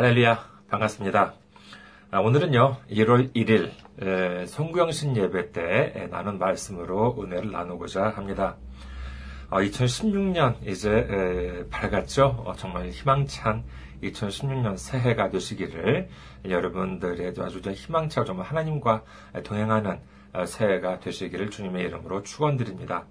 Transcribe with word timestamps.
할렐루야, 0.00 0.38
반갑습니다. 0.70 1.34
아, 2.10 2.20
오늘은요, 2.20 2.78
1월 2.90 3.34
1일, 3.34 3.70
에, 4.00 4.46
송구영신 4.46 5.14
예배 5.14 5.52
때 5.52 6.08
나눈 6.10 6.38
말씀으로 6.38 7.18
은혜를 7.20 7.52
나누고자 7.52 8.08
합니다. 8.08 8.56
어, 9.50 9.58
2016년 9.58 10.66
이제 10.66 10.90
에, 10.90 11.68
밝았죠? 11.68 12.44
어, 12.46 12.54
정말 12.56 12.88
희망찬 12.88 13.62
2016년 14.02 14.78
새해가 14.78 15.28
되시기를 15.28 16.08
여러분들의 16.48 17.34
아주 17.38 17.60
희망차고 17.60 18.26
정말 18.26 18.46
하나님과 18.46 19.02
동행하는 19.44 20.00
어, 20.32 20.46
새해가 20.46 21.00
되시기를 21.00 21.50
주님의 21.50 21.84
이름으로 21.84 22.22
축원드립니다. 22.22 23.04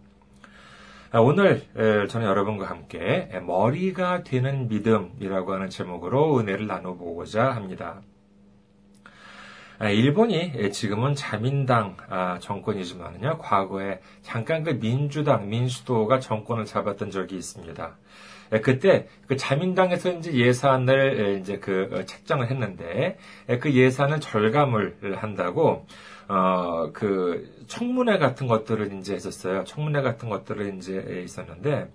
아, 1.12 1.20
오늘 1.20 1.64
저는 2.08 2.28
여러분과 2.28 2.70
함께 2.70 3.32
머리가 3.44 4.22
되는 4.24 4.68
믿음이라고 4.68 5.54
하는 5.54 5.68
제목으로 5.68 6.38
은혜를 6.38 6.68
나눠보고자 6.68 7.50
합니다. 7.50 8.02
아, 9.80 9.90
일본이 9.90 10.72
지금은 10.72 11.16
자민당 11.16 11.98
아, 12.10 12.38
정권이지만요, 12.40 13.40
과거에 13.40 14.02
잠깐 14.22 14.64
그 14.64 14.78
민주당, 14.80 15.50
민주도가 15.50 16.20
정권을 16.20 16.66
잡았던 16.66 17.10
적이 17.10 17.38
있습니다. 17.38 17.98
그때 18.64 19.08
그 19.28 19.36
자민당에서 19.36 20.12
이제 20.14 20.34
예산을 20.34 21.40
이제 21.40 21.60
그 21.60 21.90
어, 21.92 22.04
책정을 22.06 22.50
했는데 22.50 23.18
그 23.60 23.74
예산을 23.74 24.20
절감을 24.20 25.18
한다고 25.18 25.86
어, 26.30 26.92
그, 26.94 27.66
청문회 27.66 28.20
같은 28.20 28.46
것들을 28.46 28.94
이제 28.94 29.16
했었어요. 29.16 29.64
청문회 29.64 30.04
같은 30.04 30.30
것들을 30.30 30.76
이제 30.78 31.24
있었는데, 31.26 31.92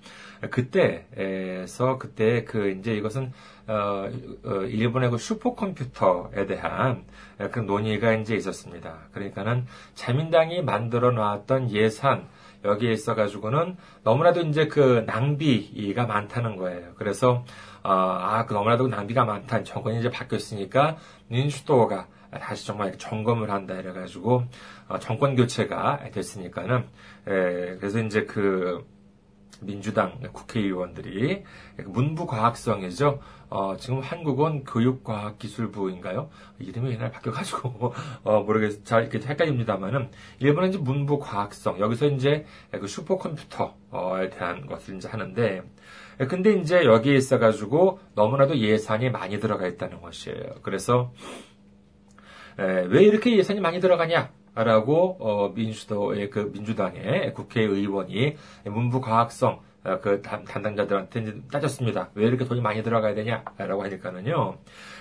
그때에서, 0.50 1.98
그때 1.98 2.42
그, 2.42 2.70
이제 2.70 2.96
이것은, 2.96 3.32
어, 3.68 4.10
어, 4.44 4.54
일본의 4.64 5.10
그 5.10 5.18
슈퍼컴퓨터에 5.18 6.46
대한 6.46 7.04
그 7.52 7.60
논의가 7.60 8.14
이제 8.14 8.34
있었습니다. 8.34 9.06
그러니까는 9.12 9.66
자민당이 9.94 10.62
만들어 10.62 11.12
놨던 11.12 11.70
예산, 11.70 12.26
여기에 12.64 12.92
있어 12.92 13.14
가지고는 13.14 13.76
너무나도 14.02 14.42
이제 14.42 14.66
그 14.66 15.04
낭비가 15.06 16.06
많다는 16.06 16.56
거예요. 16.56 16.94
그래서, 16.96 17.44
어, 17.82 17.90
아, 17.90 18.46
그 18.46 18.54
너무나도 18.54 18.88
낭비가 18.88 19.24
많다. 19.24 19.62
정권이 19.62 19.98
이제 19.98 20.10
바뀌었으니까 20.10 20.96
민주도가 21.28 22.08
다시 22.40 22.66
정말 22.66 22.96
점검을 22.98 23.50
한다 23.50 23.74
이래가지고 23.74 24.44
어, 24.88 24.98
정권 24.98 25.36
교체가 25.36 26.00
됐으니까는 26.12 26.84
그래서 27.24 28.00
이제 28.00 28.24
그 28.24 28.84
민주당 29.60 30.18
국회의원들이 30.32 31.44
문부 31.86 32.26
과학성이죠. 32.26 33.20
어, 33.50 33.76
지금 33.76 34.00
한국은 34.00 34.64
교육과학기술부인가요? 34.64 36.28
이름이 36.58 36.90
옛날 36.92 37.10
바뀌어가지고 37.10 37.94
어, 38.24 38.40
모르겠어 38.40 38.82
잘 38.84 39.02
이렇게 39.02 39.26
헷갈립니다만은 39.26 40.10
일본은 40.40 40.70
이제 40.70 40.78
문부 40.78 41.18
과학성 41.18 41.78
여기서 41.78 42.06
이제 42.06 42.46
그 42.72 42.86
슈퍼컴퓨터에 42.86 44.30
대한 44.30 44.66
것을 44.66 44.96
이제 44.96 45.08
하는데 45.08 45.62
근데 46.28 46.52
이제 46.54 46.84
여기에 46.84 47.14
있어가지고 47.16 48.00
너무나도 48.14 48.58
예산이 48.58 49.10
많이 49.10 49.38
들어가 49.40 49.66
있다는 49.66 50.00
것이에요. 50.00 50.56
그래서 50.62 51.12
왜 52.56 53.02
이렇게 53.02 53.36
예산이 53.36 53.60
많이 53.60 53.80
들어가냐? 53.80 54.30
라고 54.54 55.16
어, 55.20 55.52
민주도의 55.54 56.30
그 56.30 56.50
민주당의 56.52 57.34
국회의원이 57.34 58.36
문부 58.64 59.00
과학성 59.00 59.60
어, 59.84 60.00
그 60.00 60.22
담당자들한테 60.22 61.42
따졌습니다. 61.50 62.10
왜 62.14 62.26
이렇게 62.26 62.46
돈이 62.46 62.62
많이 62.62 62.82
들어가야 62.82 63.14
되냐라고 63.14 63.82
하니까는요. 63.84 64.56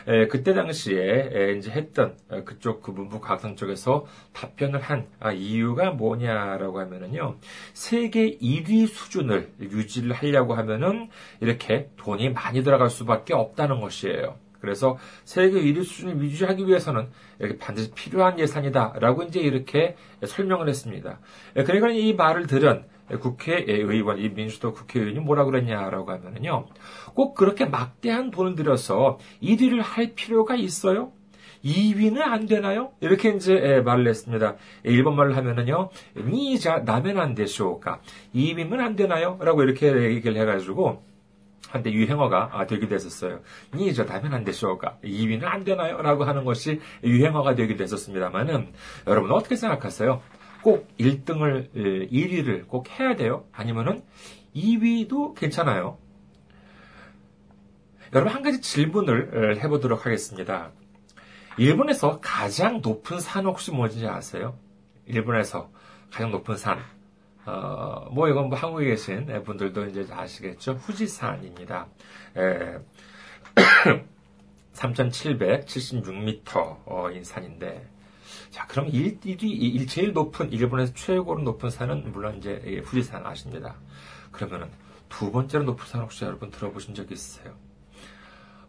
에, 0.07 0.27
그때 0.27 0.53
당시에 0.53 1.29
에, 1.31 1.51
이제 1.53 1.71
했던 1.71 2.17
어, 2.29 2.43
그쪽 2.43 2.81
그 2.81 2.91
문부 2.91 3.21
과학성 3.21 3.55
쪽에서 3.55 4.05
답변을 4.33 4.81
한 4.81 5.07
아, 5.21 5.31
이유가 5.31 5.91
뭐냐라고 5.91 6.79
하면은요. 6.79 7.37
세계 7.73 8.37
1위 8.37 8.87
수준을 8.87 9.53
유지를 9.61 10.11
하려고 10.11 10.53
하면은 10.55 11.09
이렇게 11.39 11.89
돈이 11.95 12.31
많이 12.31 12.61
들어갈 12.61 12.89
수밖에 12.89 13.33
없다는 13.33 13.79
것이에요. 13.79 14.42
그래서 14.63 14.97
세계 15.25 15.61
1위 15.61 15.83
수준을 15.83 16.21
유지하기 16.21 16.65
위해서는 16.65 17.09
이렇게 17.37 17.57
반드시 17.57 17.91
필요한 17.91 18.39
예산이다라고 18.39 19.23
이제 19.23 19.41
이렇게 19.41 19.97
설명을 20.25 20.69
했습니다. 20.69 21.19
그러니까 21.53 21.89
이 21.89 22.13
말을 22.13 22.47
들은 22.47 22.85
국회의원, 23.19 24.19
이 24.19 24.29
민주도 24.29 24.71
국회의원이 24.71 25.19
뭐라 25.19 25.43
그랬냐라고 25.43 26.09
하면은요, 26.09 26.67
꼭 27.13 27.35
그렇게 27.35 27.65
막대한 27.65 28.31
돈을 28.31 28.55
들여서 28.55 29.19
1위를 29.41 29.81
할 29.81 30.13
필요가 30.15 30.55
있어요? 30.55 31.11
2위는 31.65 32.21
안 32.21 32.45
되나요? 32.45 32.93
이렇게 33.01 33.31
이제 33.31 33.81
말을 33.83 34.07
했습니다. 34.07 34.55
일본말을 34.83 35.35
하면은요, 35.35 35.89
니자 36.15 36.83
나면 36.85 37.19
안 37.19 37.35
되시오까? 37.35 37.99
2위면 38.33 38.79
안 38.79 38.95
되나요? 38.95 39.37
라고 39.41 39.61
이렇게 39.61 39.87
얘기를 39.87 40.37
해가지고, 40.37 41.03
한때 41.73 41.91
유행어가 41.91 42.67
되기도 42.67 42.93
했었어요. 42.93 43.39
니저 43.73 44.05
다면 44.05 44.35
안 44.35 44.43
되쇼가 44.43 44.99
2위는 45.03 45.45
안 45.45 45.63
되나요? 45.63 46.03
라고 46.03 46.23
하는 46.23 46.45
것이 46.45 46.79
유행어가 47.03 47.55
되기도 47.55 47.83
했었습니다만은 47.83 48.73
여러분 49.07 49.31
어떻게 49.31 49.55
생각하세요? 49.55 50.21
꼭 50.61 50.87
1등을 50.99 51.73
1위를 52.11 52.67
꼭 52.67 52.87
해야 52.99 53.15
돼요? 53.15 53.45
아니면은 53.51 54.03
2위도 54.55 55.33
괜찮아요? 55.33 55.97
여러분 58.13 58.31
한 58.31 58.43
가지 58.43 58.61
질문을 58.61 59.59
해보도록 59.63 60.05
하겠습니다. 60.05 60.69
일본에서 61.57 62.19
가장 62.19 62.81
높은 62.81 63.19
산 63.19 63.47
혹시 63.47 63.71
뭔지 63.71 64.05
아세요? 64.07 64.59
일본에서 65.07 65.71
가장 66.11 66.29
높은 66.29 66.55
산. 66.55 66.77
어, 67.45 68.07
뭐 68.11 68.29
이건 68.29 68.49
뭐 68.49 68.57
한국에 68.57 68.85
계신 68.85 69.25
분들도 69.43 69.87
이제 69.87 70.07
아시겠죠? 70.09 70.73
후지산입니다. 70.73 71.87
에, 72.37 72.77
3,776m인 74.73 77.23
산인데, 77.23 77.87
자, 78.49 78.65
그럼 78.67 78.87
1, 78.89 79.19
1위, 79.19 79.87
제일 79.87 80.13
높은, 80.13 80.51
일본에서 80.51 80.93
최고로 80.93 81.43
높은 81.43 81.69
산은 81.69 82.11
물론 82.11 82.37
이제 82.37 82.81
후지산 82.85 83.25
아십니다. 83.25 83.75
그러면은 84.31 84.69
두 85.09 85.31
번째로 85.31 85.63
높은 85.63 85.85
산 85.85 86.01
혹시 86.01 86.25
여러분 86.25 86.49
들어보신 86.49 86.95
적 86.95 87.11
있으세요? 87.11 87.53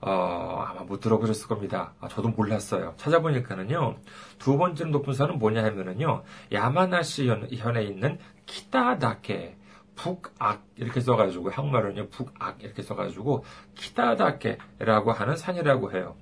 어, 0.00 0.62
아마 0.66 0.82
못 0.82 1.00
들어보셨을 1.00 1.48
겁니다. 1.48 1.94
아, 1.98 2.08
저도 2.08 2.28
몰랐어요. 2.28 2.92
찾아보니까는요, 2.98 3.96
두 4.38 4.58
번째로 4.58 4.90
높은 4.90 5.14
산은 5.14 5.38
뭐냐 5.38 5.64
하면은요, 5.64 6.24
야마나시 6.52 7.28
현 7.28 7.76
에 7.76 7.84
있는 7.84 8.18
키타다케, 8.46 9.56
북악 9.94 10.64
이렇게 10.76 11.00
써가지고 11.00 11.50
한국말로는요 11.50 12.08
북악 12.08 12.62
이렇게 12.62 12.82
써가지고 12.82 13.44
키타다케라고 13.76 15.12
하는 15.12 15.36
산이라고 15.36 15.92
해요. 15.92 16.16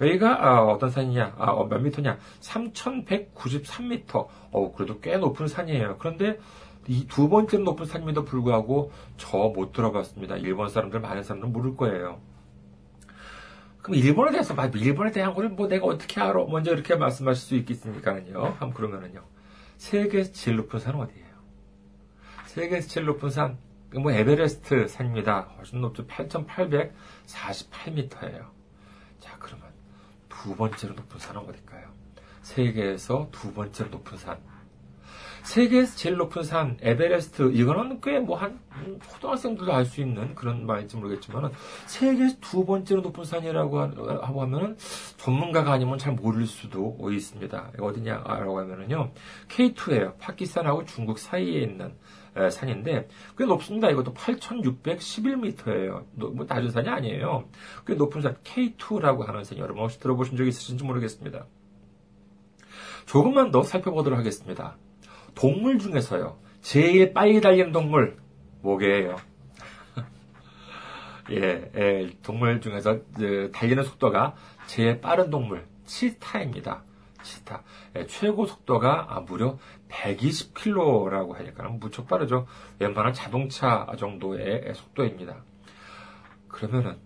여기가 0.00 0.46
아, 0.46 0.62
어떤 0.64 0.90
산이냐? 0.90 1.34
아, 1.38 1.50
어, 1.50 1.66
몇 1.66 1.78
미터냐? 1.80 2.18
3,193미터. 2.40 4.28
어, 4.52 4.72
그래도 4.72 5.00
꽤 5.00 5.16
높은 5.18 5.48
산이에요. 5.48 5.96
그런데 5.98 6.38
이 6.86 7.06
두 7.08 7.28
번째 7.28 7.58
높은 7.58 7.84
산임에도 7.84 8.24
불구하고 8.24 8.92
저 9.18 9.48
못 9.50 9.72
들어봤습니다. 9.72 10.36
일본 10.36 10.68
사람들 10.70 11.00
많은 11.00 11.22
사람들은 11.22 11.52
모를 11.52 11.76
거예요. 11.76 12.20
그럼 13.82 13.96
일본에 13.98 14.30
대해서 14.32 14.54
일본에 14.74 15.10
대한 15.10 15.34
거를 15.34 15.50
뭐 15.50 15.66
내가 15.68 15.86
어떻게 15.86 16.20
알아? 16.20 16.44
먼저 16.46 16.72
이렇게 16.72 16.94
말씀하실 16.96 17.46
수 17.46 17.54
있겠습니까는요. 17.56 18.42
한번 18.42 18.72
그러면은요. 18.72 19.22
세계에서 19.78 20.32
제일 20.32 20.56
높은 20.58 20.78
산은 20.78 21.00
어디예요? 21.00 21.27
세계에서 22.48 22.88
제일 22.88 23.06
높은 23.06 23.30
산, 23.30 23.58
뭐 23.94 24.10
에베레스트 24.10 24.88
산입니다. 24.88 25.50
훨씬 25.58 25.80
높죠. 25.82 26.06
8,848m예요. 26.06 28.46
자, 29.20 29.36
그러면 29.38 29.66
두 30.30 30.56
번째로 30.56 30.94
높은 30.94 31.18
산은 31.18 31.42
어딜까요? 31.42 31.88
세계에서 32.42 33.28
두 33.32 33.52
번째로 33.52 33.90
높은 33.90 34.16
산. 34.16 34.38
세계에서 35.44 35.96
제일 35.96 36.16
높은 36.16 36.42
산 36.42 36.76
에베레스트 36.82 37.52
이거는 37.52 38.00
꽤 38.00 38.18
뭐 38.18 38.34
한 38.36 38.58
초등학생들도 39.12 39.72
알 39.72 39.84
수 39.86 40.00
있는 40.00 40.34
그런 40.34 40.66
말인지 40.66 40.96
모르겠지만 40.96 41.52
세계에서 41.86 42.36
두 42.40 42.66
번째로 42.66 43.00
높은 43.02 43.24
산이라고 43.24 43.80
하고 43.80 44.42
하면은 44.42 44.76
전문가가 45.16 45.72
아니면 45.72 45.96
잘 45.96 46.12
모를 46.14 46.44
수도 46.46 46.98
있습니다. 47.10 47.70
어디냐라고 47.78 48.58
하면은요 48.58 49.12
K2예요. 49.48 50.18
파키스탄하고 50.18 50.84
중국 50.84 51.18
사이에 51.18 51.60
있는 51.62 51.94
산인데 52.50 53.08
꽤 53.36 53.44
높습니다. 53.44 53.90
이것도 53.90 54.14
8,611m예요. 54.14 56.04
뭐 56.14 56.46
낮은 56.48 56.70
산이 56.70 56.88
아니에요. 56.88 57.48
꽤 57.86 57.94
높은 57.94 58.22
산 58.22 58.36
K2라고 58.44 59.26
하는 59.26 59.44
산이 59.44 59.60
여러분 59.60 59.82
혹시 59.82 59.98
들어보신 60.00 60.36
적 60.36 60.46
있으신지 60.46 60.84
모르겠습니다. 60.84 61.46
조금만 63.06 63.50
더 63.50 63.62
살펴보도록 63.62 64.18
하겠습니다. 64.18 64.76
동물 65.34 65.78
중에서요. 65.78 66.38
제일 66.60 67.12
빨리 67.12 67.40
달리는 67.40 67.72
동물 67.72 68.18
뭐게요? 68.60 69.16
예, 71.30 71.70
예, 71.74 72.10
동물 72.22 72.60
중에서 72.60 73.00
달리는 73.52 73.82
속도가 73.82 74.34
제일 74.66 75.00
빠른 75.00 75.30
동물 75.30 75.66
치타입니다. 75.86 76.82
치타. 77.28 77.62
예, 77.96 78.06
최고 78.06 78.46
속도가 78.46 79.06
아, 79.10 79.20
무려 79.20 79.58
120km라고 79.88 81.34
하니까 81.34 81.68
무척 81.68 82.08
빠르죠. 82.08 82.46
웬만한 82.78 83.12
자동차 83.12 83.86
정도의 83.98 84.72
속도입니다. 84.74 85.44
그러면은 86.48 86.98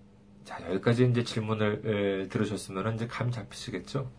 자 0.44 0.58
여기까지 0.68 1.08
이제 1.10 1.24
질문을 1.24 1.82
에, 2.24 2.28
들으셨으면 2.28 2.94
이제 2.94 3.06
감 3.06 3.30
잡히시겠죠. 3.30 4.10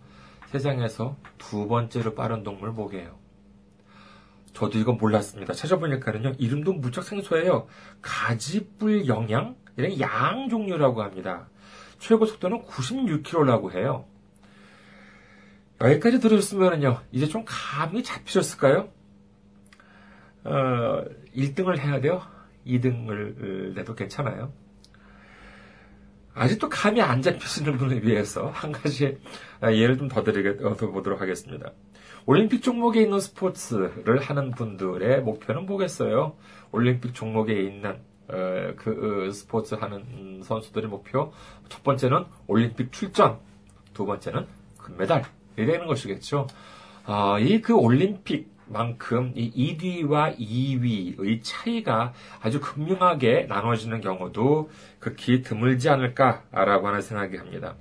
세상에서 0.48 1.18
두 1.38 1.68
번째로 1.68 2.14
빠른 2.14 2.44
동물 2.44 2.72
뭐게요? 2.72 3.18
저도 4.54 4.78
이건 4.78 4.98
몰랐습니다. 4.98 5.54
찾아보니까는요 5.54 6.34
이름도 6.38 6.74
무척 6.74 7.04
생소해요. 7.04 7.68
가지뿔 8.02 9.08
영양 9.08 9.56
이런 9.78 10.00
양 10.00 10.50
종류라고 10.50 11.02
합니다. 11.02 11.48
최고 11.98 12.26
속도는 12.26 12.66
96km라고 12.66 13.72
해요. 13.72 14.06
여기까지 15.90 16.20
들으셨으면요, 16.20 17.02
이제 17.12 17.28
좀 17.28 17.44
감이 17.46 18.04
잡히셨을까요? 18.04 18.90
어, 20.46 21.04
1등을 21.36 21.80
해야 21.80 22.00
돼요? 22.00 22.22
2등을 22.66 23.76
내도 23.76 23.96
괜찮아요? 23.96 24.52
아직도 26.36 26.70
감이 26.70 27.02
안 27.02 27.22
잡히시는 27.22 27.78
분을 27.78 28.06
위해서 28.06 28.48
한 28.48 28.72
가지 28.72 29.20
예를 29.62 29.98
좀더더 29.98 30.92
보도록 30.92 31.22
하겠습니다. 31.22 31.72
올림픽 32.26 32.64
종목에 32.64 33.02
있는 33.02 33.20
스포츠를 33.20 34.20
하는 34.20 34.52
분들의 34.52 35.22
목표는 35.22 35.66
뭐겠어요? 35.66 36.36
올림픽 36.72 37.14
종목에 37.14 37.62
있는 37.62 38.00
어, 38.30 38.74
그 38.78 39.28
어, 39.28 39.32
스포츠 39.32 39.76
하는 39.76 40.42
선수들의 40.44 40.90
목표 40.90 41.34
첫 41.70 41.84
번째는 41.84 42.26
올림픽 42.48 42.92
출전, 42.92 43.40
두 43.94 44.06
번째는 44.06 44.48
금메달, 44.78 45.26
되는 45.56 45.88
것이겠죠. 45.88 46.48
아, 47.06 47.38
이그 47.40 47.74
올림픽만큼 47.74 49.34
이 49.36 49.78
1위와 49.78 50.38
2위의 50.40 51.40
차이가 51.44 52.14
아주 52.42 52.62
극명하게 52.62 53.48
나눠지는 53.50 54.02
경우도 54.02 54.70
극히 55.00 55.42
드물지 55.42 55.90
않을까라고 55.90 56.88
하는 56.88 57.02
생각이 57.02 57.38
합니다. 57.38 57.76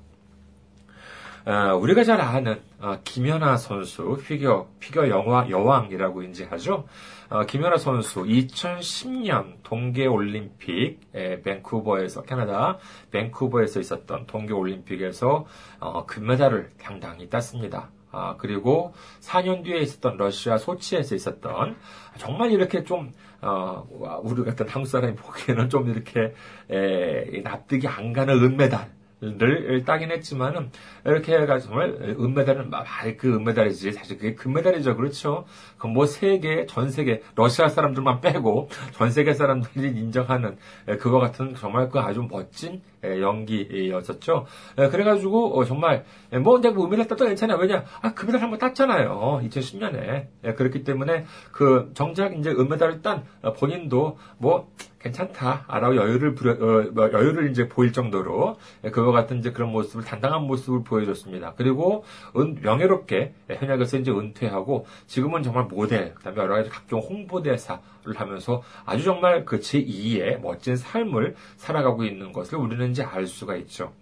아, 1.45 1.75
우리가 1.75 2.05
잘 2.05 2.21
아는 2.21 2.61
아, 2.81 3.01
김연아 3.03 3.57
선수 3.57 4.17
피겨 4.25 4.69
피겨 4.79 5.09
영화 5.09 5.49
여왕이라고 5.49 6.23
인지하죠. 6.23 6.87
아, 7.31 7.45
김연아 7.45 7.79
선수 7.79 8.23
2010년 8.23 9.55
동계 9.65 10.07
올림픽 10.07 11.01
밴쿠버에서 11.13 12.23
캐나다 12.23 12.79
밴쿠버에서 13.11 13.81
있었던 13.81 14.27
동계 14.27 14.53
올림픽에서 14.53 15.47
어, 15.81 16.07
금메달을 16.07 16.71
당당히 16.81 17.29
땄습니다. 17.29 17.91
아, 18.13 18.37
그리고 18.39 18.93
4년 19.21 19.65
뒤에 19.65 19.79
있었던 19.81 20.19
러시아 20.19 20.59
소치에서 20.59 21.17
있었던 21.17 21.77
정말 22.19 22.53
이렇게 22.53 22.85
좀 22.85 23.11
어, 23.41 23.85
우리 24.23 24.45
같은 24.45 24.69
한국 24.69 24.89
사람이 24.89 25.17
보기에는 25.17 25.69
좀 25.71 25.89
이렇게 25.89 26.35
에, 26.71 27.41
납득이 27.43 27.89
안 27.89 28.13
가는 28.13 28.33
은메달 28.35 29.02
을 29.23 29.85
따긴 29.85 30.11
했지만은 30.11 30.71
이렇게 31.05 31.35
해가지고 31.37 31.73
정말 31.73 32.17
은메달은 32.19 32.71
말그 32.71 33.35
은메달이지. 33.37 33.93
사실 33.93 34.17
그게 34.17 34.35
금메달이죠. 34.35 34.97
그렇죠? 34.97 35.45
그뭐 35.79 36.07
세계 36.07 36.67
전 36.67 36.91
세계 36.91 37.23
러시아 37.37 37.69
사람들만 37.69 38.21
빼고 38.21 38.69
전 38.95 39.11
세계 39.11 39.33
사람들이 39.33 39.89
인정하는 39.89 40.57
그거 40.99 41.21
같은 41.21 41.55
정말 41.55 41.89
그 41.89 42.01
아주 42.01 42.27
멋진 42.29 42.83
연기였었죠. 43.03 44.47
그래가지고 44.77 45.59
어, 45.59 45.65
정말 45.65 46.05
뭐 46.43 46.61
내가 46.61 46.75
뭐 46.75 46.87
은메달 46.87 47.09
땄다 47.09 47.27
괜찮아요. 47.27 47.59
왜냐 47.59 47.85
아 48.01 48.15
금메달 48.15 48.43
한번 48.43 48.59
땄잖아요. 48.59 49.41
2010년에. 49.45 50.57
그렇기 50.57 50.85
때문에 50.85 51.25
그 51.51 51.91
정작 51.95 52.37
이제 52.37 52.51
은메달을 52.51 53.03
딴 53.03 53.25
본인도 53.59 54.19
뭐 54.39 54.69
괜찮다라고 55.03 55.97
여유를 55.97 56.35
부려, 56.35 56.53
어, 56.53 56.91
뭐 56.93 57.13
여유를 57.13 57.51
이제 57.51 57.69
보일 57.69 57.93
정도로 57.93 58.57
그와 58.93 59.13
같은 59.13 59.39
이제 59.39 59.53
그런 59.53 59.71
모습을 59.73 60.05
단단한 60.05 60.43
모습을 60.43 60.85
보여줬습니다. 60.85 61.55
그리고 61.57 62.05
은, 62.37 62.59
명예롭게 62.63 63.35
현역에서 63.49 63.99
이제 63.99 64.11
은퇴하고 64.11 64.87
지금은 65.07 65.43
정말 65.43 65.65
모델, 65.65 66.15
그다음에 66.15 66.39
여러 66.41 66.55
가지 66.55 66.71
각종 66.71 67.01
홍보대사 67.01 67.81
를 68.05 68.19
하면서 68.19 68.65
아주 68.85 69.05
정말 69.05 69.45
그 69.45 69.61
제2의 69.61 70.41
멋진 70.41 70.75
삶을 70.75 71.37
살아가고 71.57 72.03
있는 72.05 72.33
것을 72.33 72.59
우리는 72.59 72.91
이제 72.91 73.05
알 73.05 73.29
수가 73.29 73.55
있죠. 73.57 73.93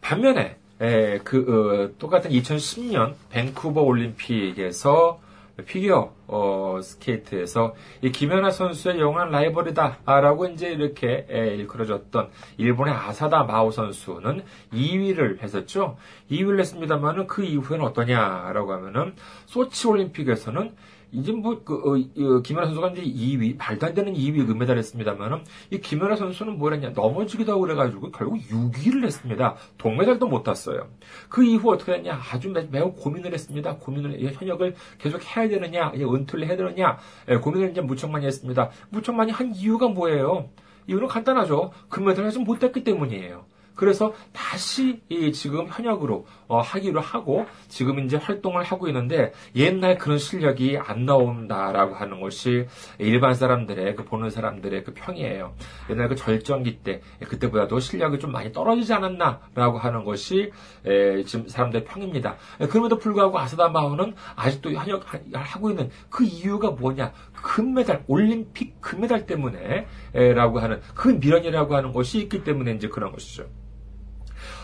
반면에 0.00 0.56
에, 0.80 1.18
그 1.24 1.90
어, 1.92 1.98
똑같은 1.98 2.30
2010년 2.30 3.14
밴쿠버 3.30 3.82
올림픽에서 3.82 5.18
피겨 5.66 6.14
어, 6.28 6.78
스케이트에서 6.80 7.74
이 8.00 8.12
김연아 8.12 8.50
선수의 8.50 9.00
영원한 9.00 9.30
라이벌이다라고 9.30 10.46
이제 10.46 10.68
이렇게 10.68 11.26
에, 11.28 11.56
일컬어졌던 11.56 12.28
일본의 12.58 12.94
아사다 12.94 13.42
마오 13.42 13.72
선수는 13.72 14.44
2위를 14.72 15.42
했었죠. 15.42 15.96
2위를 16.30 16.60
했습니다만은 16.60 17.26
그 17.26 17.42
이후에는 17.42 17.84
어떠냐라고 17.86 18.72
하면은 18.72 19.14
소치 19.46 19.88
올림픽에서는 19.88 20.76
이제 21.10 21.32
뭐, 21.32 21.62
그, 21.64 21.74
어, 21.74 21.96
어, 21.96 22.42
김연아 22.42 22.66
선수가 22.66 22.90
이제 22.90 23.02
2위, 23.02 23.56
말도 23.56 23.86
안 23.86 23.94
되는 23.94 24.12
2위 24.12 24.46
금메달 24.46 24.76
했습니다만은, 24.78 25.44
이 25.70 25.80
김연아 25.80 26.16
선수는 26.16 26.58
뭘 26.58 26.74
했냐, 26.74 26.90
넘어지기도 26.90 27.52
하고 27.52 27.62
그래가지고 27.62 28.10
결국 28.10 28.38
6위를 28.40 29.04
했습니다. 29.04 29.56
동메달도 29.78 30.26
못 30.26 30.42
땄어요. 30.42 30.88
그 31.28 31.44
이후 31.44 31.72
어떻게 31.72 31.92
했냐, 31.92 32.20
아주 32.32 32.52
매우 32.70 32.92
고민을 32.92 33.32
했습니다. 33.32 33.76
고민을, 33.76 34.20
현역을 34.34 34.74
계속 34.98 35.22
해야 35.24 35.48
되느냐, 35.48 35.92
은퇴를 35.94 36.46
해야 36.46 36.56
되느냐, 36.56 36.98
예, 37.30 37.36
고민을 37.36 37.70
이제 37.70 37.80
무척 37.80 38.10
많이 38.10 38.26
했습니다. 38.26 38.70
무척 38.90 39.14
많이 39.14 39.32
한 39.32 39.54
이유가 39.54 39.88
뭐예요? 39.88 40.50
이유는 40.88 41.08
간단하죠. 41.08 41.72
금메달을 41.88 42.32
못 42.40 42.58
땄기 42.58 42.84
때문이에요. 42.84 43.44
그래서 43.78 44.12
다시 44.32 45.00
지금 45.32 45.68
현역으로 45.68 46.26
어, 46.48 46.60
하기로 46.60 47.00
하고 47.00 47.46
지금 47.68 48.00
이제 48.00 48.16
활동을 48.16 48.64
하고 48.64 48.88
있는데 48.88 49.32
옛날 49.54 49.98
그런 49.98 50.18
실력이 50.18 50.78
안 50.78 51.06
나온다라고 51.06 51.94
하는 51.94 52.20
것이 52.20 52.66
일반 52.98 53.34
사람들의 53.34 53.94
그 53.94 54.04
보는 54.04 54.30
사람들의 54.30 54.82
그 54.82 54.94
평이에요. 54.94 55.54
옛날 55.90 56.08
그 56.08 56.16
절정기 56.16 56.78
때 56.78 57.02
그때보다도 57.24 57.78
실력이 57.78 58.18
좀 58.18 58.32
많이 58.32 58.50
떨어지지 58.50 58.92
않았나라고 58.92 59.78
하는 59.78 60.04
것이 60.04 60.50
에, 60.84 61.22
지금 61.22 61.46
사람들의 61.46 61.84
평입니다. 61.84 62.34
그럼에도 62.70 62.98
불구하고 62.98 63.38
아사다 63.38 63.68
마오는 63.68 64.12
아직도 64.34 64.72
현역 64.72 65.04
하고 65.32 65.70
있는 65.70 65.90
그 66.10 66.24
이유가 66.24 66.72
뭐냐? 66.72 67.12
금메달, 67.32 68.02
올림픽 68.08 68.80
금메달 68.80 69.26
때문에 69.26 69.86
라고 70.34 70.58
하는 70.58 70.80
그 70.96 71.08
미련이라고 71.08 71.76
하는 71.76 71.92
것이 71.92 72.18
있기 72.18 72.42
때문에 72.42 72.72
이제 72.72 72.88
그런 72.88 73.12
것이죠. 73.12 73.46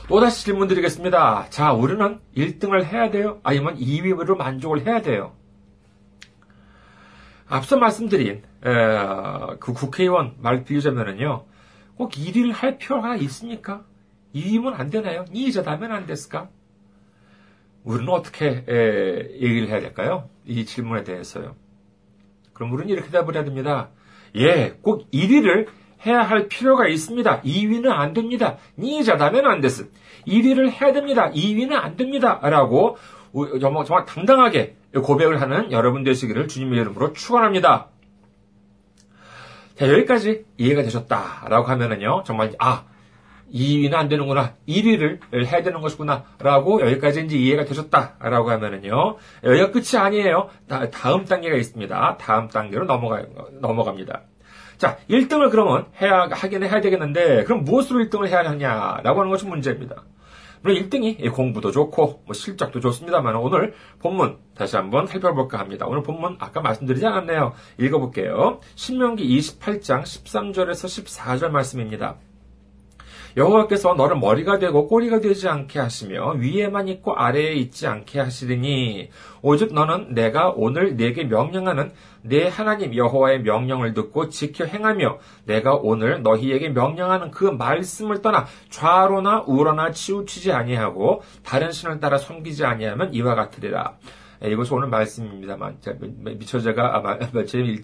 또다시 0.08 0.44
질문 0.44 0.68
드리겠습니다. 0.68 1.46
자, 1.48 1.72
우리는 1.72 2.20
1등을 2.36 2.84
해야 2.84 3.10
돼요? 3.10 3.40
아니면 3.42 3.76
2위로 3.78 4.36
만족을 4.36 4.86
해야 4.86 5.00
돼요? 5.00 5.32
앞서 7.48 7.78
말씀드린 7.78 8.42
에, 8.64 9.56
그 9.60 9.72
국회의원 9.72 10.34
말 10.40 10.64
빌리자면은요. 10.64 11.46
꼭 11.96 12.12
1위를 12.12 12.52
할 12.52 12.76
필요가 12.76 13.16
있습니까? 13.16 13.84
2위면 14.34 14.78
안 14.78 14.90
되나요? 14.90 15.24
2위자다면 15.26 15.90
안 15.90 16.06
됐을까? 16.06 16.50
우리는 17.84 18.08
어떻게 18.10 18.64
에, 18.68 19.40
얘기를 19.40 19.68
해야 19.68 19.80
될까요? 19.80 20.28
이 20.44 20.66
질문에 20.66 21.04
대해서요. 21.04 21.56
그럼 22.52 22.72
우리는 22.72 22.92
이렇게 22.92 23.10
답을 23.10 23.34
해야 23.34 23.44
됩니다. 23.44 23.88
예, 24.36 24.76
꼭 24.82 25.10
1위를 25.12 25.68
해야 26.06 26.22
할 26.22 26.48
필요가 26.48 26.86
있습니다. 26.88 27.42
2위는 27.42 27.88
안 27.88 28.12
됩니다. 28.12 28.56
니자다면 28.78 29.46
안 29.46 29.60
됐음. 29.60 29.90
1위를 30.26 30.70
해야 30.70 30.92
됩니다. 30.92 31.30
2위는 31.30 31.72
안 31.72 31.96
됩니다. 31.96 32.40
라고 32.42 32.96
정말, 33.60 33.84
정말 33.84 34.04
당당하게 34.06 34.76
고백을 35.02 35.40
하는 35.40 35.72
여러분 35.72 36.04
되시기를 36.04 36.48
주님의 36.48 36.80
이름으로 36.80 37.12
축원합니다. 37.12 37.88
자, 39.76 39.88
여기까지 39.88 40.44
이해가 40.56 40.82
되셨다라고 40.82 41.66
하면은요, 41.66 42.22
정말, 42.24 42.52
아, 42.60 42.84
2위는 43.52 43.94
안 43.94 44.08
되는구나. 44.08 44.54
1위를 44.68 45.18
해야 45.46 45.62
되는 45.62 45.80
것이구나. 45.80 46.24
라고 46.40 46.80
여기까지 46.80 47.24
이제 47.24 47.36
이해가 47.36 47.64
되셨다. 47.64 48.14
라고 48.20 48.50
하면은요. 48.50 49.16
여기가 49.44 49.70
끝이 49.70 49.96
아니에요. 49.96 50.48
다 50.68 51.14
음 51.14 51.24
단계가 51.24 51.56
있습니다. 51.56 52.16
다음 52.18 52.48
단계로 52.48 52.84
넘어가, 52.86 53.22
넘어갑니다. 53.60 54.22
자, 54.76 54.98
1등을 55.08 55.50
그러면 55.50 55.86
해야, 56.00 56.28
하긴 56.30 56.62
해야 56.62 56.80
되겠는데, 56.80 57.44
그럼 57.44 57.64
무엇으로 57.64 58.00
1등을 58.04 58.28
해야 58.28 58.38
하냐라고 58.38 59.20
하는 59.20 59.30
것이 59.30 59.46
문제입니다. 59.46 60.04
물론 60.62 60.78
1등이 60.78 61.32
공부도 61.32 61.70
좋고, 61.70 62.22
뭐 62.24 62.34
실적도 62.34 62.80
좋습니다만, 62.80 63.36
오늘 63.36 63.74
본문 64.00 64.38
다시 64.56 64.76
한번 64.76 65.06
살펴볼까 65.06 65.58
합니다. 65.58 65.86
오늘 65.86 66.02
본문 66.02 66.36
아까 66.40 66.60
말씀드리지 66.60 67.06
않았네요. 67.06 67.52
읽어볼게요. 67.78 68.60
신명기 68.74 69.26
28장 69.38 70.02
13절에서 70.02 71.04
14절 71.04 71.50
말씀입니다. 71.50 72.16
여호와께서 73.36 73.94
너를 73.94 74.16
머리가 74.16 74.58
되고 74.58 74.86
꼬리가 74.86 75.20
되지 75.20 75.48
않게 75.48 75.80
하시며 75.80 76.32
위에만 76.32 76.88
있고 76.88 77.14
아래에 77.14 77.54
있지 77.54 77.86
않게 77.86 78.20
하시리니 78.20 79.10
오직 79.42 79.74
너는 79.74 80.14
내가 80.14 80.50
오늘 80.50 80.96
네게 80.96 81.24
명령하는 81.24 81.92
내 82.22 82.46
하나님 82.48 82.94
여호와의 82.94 83.42
명령을 83.42 83.92
듣고 83.92 84.28
지켜 84.28 84.64
행하며 84.64 85.18
내가 85.46 85.74
오늘 85.74 86.22
너희에게 86.22 86.68
명령하는 86.68 87.32
그 87.32 87.44
말씀을 87.44 88.22
떠나 88.22 88.46
좌로나 88.70 89.44
우로나 89.46 89.90
치우치지 89.90 90.52
아니하고 90.52 91.22
다른 91.44 91.72
신을 91.72 91.98
따라 91.98 92.18
섬기지 92.18 92.64
아니하면 92.64 93.12
이와 93.12 93.34
같으리라. 93.34 93.96
예, 94.44 94.50
이것이 94.50 94.74
오늘 94.74 94.88
말씀입니다만, 94.88 95.78
미처 96.36 96.60
제가, 96.60 96.96
아, 96.96 97.18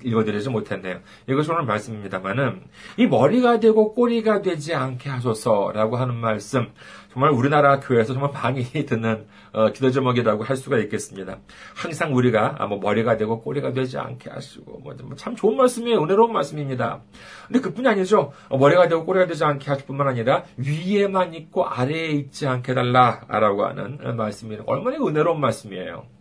읽어드리지 0.04 0.50
못했네요. 0.50 1.00
이것이 1.28 1.50
오늘 1.50 1.64
말씀입니다만은, 1.64 2.62
이 2.98 3.06
머리가 3.06 3.60
되고 3.60 3.94
꼬리가 3.94 4.42
되지 4.42 4.74
않게 4.74 5.08
하소서라고 5.08 5.96
하는 5.96 6.16
말씀, 6.16 6.68
정말 7.12 7.30
우리나라 7.30 7.80
교회에서 7.80 8.12
정말 8.12 8.30
많이 8.32 8.62
듣는 8.86 9.26
어, 9.52 9.72
기도 9.72 9.90
제목이라고 9.90 10.44
할 10.44 10.56
수가 10.56 10.78
있겠습니다. 10.78 11.38
항상 11.74 12.14
우리가 12.14 12.56
아, 12.58 12.66
뭐 12.66 12.78
머리가 12.78 13.16
되고 13.16 13.40
꼬리가 13.40 13.72
되지 13.72 13.98
않게 13.98 14.30
하시고 14.30 14.80
뭐참 14.80 15.32
뭐 15.32 15.34
좋은 15.36 15.56
말씀이에요. 15.56 16.02
은혜로운 16.02 16.32
말씀입니다. 16.32 17.02
근데 17.48 17.60
그뿐이 17.60 17.88
아니죠. 17.88 18.32
어, 18.48 18.58
머리가 18.58 18.86
되고 18.86 19.04
꼬리가 19.04 19.26
되지 19.26 19.44
않게 19.44 19.68
하실 19.70 19.86
뿐만 19.86 20.06
아니라 20.06 20.44
위에만 20.56 21.34
있고 21.34 21.66
아래에 21.66 22.10
있지 22.10 22.46
않게 22.46 22.74
달라라고 22.74 23.66
하는 23.66 24.16
말씀이 24.16 24.58
얼마나 24.66 24.96
은혜로운 25.04 25.40
말씀이에요. 25.40 26.19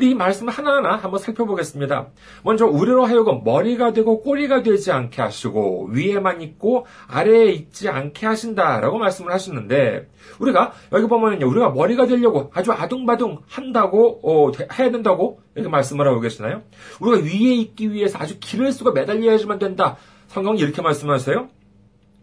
이 0.00 0.14
말씀 0.14 0.48
하나하나 0.48 0.96
한번 0.96 1.18
살펴보겠습니다. 1.20 2.08
먼저 2.42 2.66
우리로 2.66 3.04
하여금 3.04 3.42
머리가 3.44 3.92
되고 3.92 4.22
꼬리가 4.22 4.62
되지 4.62 4.92
않게 4.92 5.20
하시고 5.20 5.88
위에만 5.90 6.42
있고 6.42 6.86
아래에 7.08 7.50
있지 7.50 7.88
않게 7.88 8.26
하신다라고 8.26 8.98
말씀을 8.98 9.32
하시는데 9.32 10.08
우리가 10.38 10.72
여기 10.92 11.06
보면요 11.06 11.46
우리가 11.46 11.70
머리가 11.70 12.06
되려고 12.06 12.50
아주 12.54 12.72
아둥바둥 12.72 13.42
한다고 13.48 14.20
어, 14.22 14.52
해야 14.78 14.90
된다고 14.90 15.40
이렇게 15.54 15.68
말씀을 15.70 16.06
하고 16.06 16.20
계시나요? 16.20 16.62
우리가 17.00 17.24
위에 17.24 17.54
있기 17.54 17.92
위해서 17.92 18.18
아주 18.18 18.38
쓰고 18.72 18.92
매달려야지만 18.92 19.58
된다. 19.58 19.96
성경은 20.28 20.58
이렇게 20.58 20.80
말씀하세요? 20.80 21.48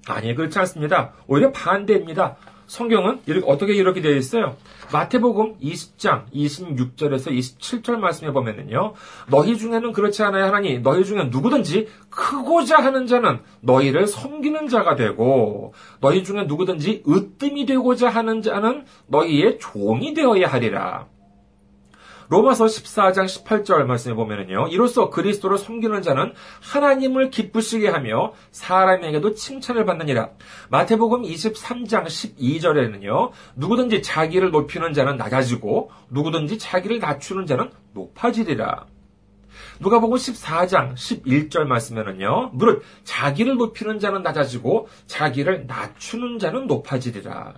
아니 0.08 0.34
그렇지 0.34 0.58
않습니다. 0.60 1.14
오히려 1.28 1.52
반대입니다. 1.52 2.38
성경은 2.70 3.22
이렇게, 3.26 3.46
어떻게 3.52 3.74
이렇게 3.74 4.00
되어 4.00 4.16
있어요? 4.16 4.56
마태복음 4.94 5.58
20장 5.58 6.32
26절에서 6.32 7.32
27절 7.32 7.98
말씀에 7.98 8.32
보면은요. 8.32 8.94
너희 9.28 9.58
중에는 9.58 9.92
그렇지 9.92 10.22
않아야 10.22 10.46
하나니 10.46 10.80
너희 10.80 11.04
중에 11.04 11.26
누구든지 11.26 11.88
크고자 12.12 12.78
하는 12.78 13.08
자는 13.08 13.40
너희를 13.62 14.06
섬기는 14.06 14.68
자가 14.68 14.96
되고 14.96 15.74
너희 16.00 16.24
중에 16.24 16.44
누구든지 16.44 17.04
으뜸이 17.08 17.66
되고자 17.66 18.10
하는 18.10 18.44
자는 18.44 18.86
너희의 19.08 19.58
종이 19.60 20.14
되어야 20.14 20.48
하리라. 20.48 21.08
로마서 22.30 22.66
14장 22.66 23.26
18절 23.26 23.86
말씀에 23.86 24.14
보면은요. 24.14 24.68
이로써 24.68 25.10
그리스도를 25.10 25.58
섬기는 25.58 26.02
자는 26.04 26.34
하나님을 26.62 27.32
기쁘시게 27.32 27.90
하며 27.90 28.34
사람에게도 28.52 29.34
칭찬을 29.34 29.86
받느니라. 29.86 30.30
마태복음 30.70 31.24
23장 31.24 32.06
12절에는요. 32.06 33.32
누구든지 33.56 34.04
자기를 34.04 34.52
높이는 34.52 34.94
자는 34.94 35.18
낮아지고 35.18 35.90
누구든지 36.12 36.60
자기를 36.60 37.00
낮추는 37.00 37.48
자는 37.48 37.72
높아지리라. 37.94 38.86
누가복음 39.80 40.16
14장 40.16 40.94
11절 40.94 41.64
말씀에는요. 41.64 42.52
무릇 42.54 42.84
자기를 43.06 43.58
높이는 43.58 43.98
자는 43.98 44.22
낮아지고 44.22 44.88
자기를 45.08 45.66
낮추는 45.66 46.38
자는 46.38 46.68
높아지리라. 46.68 47.56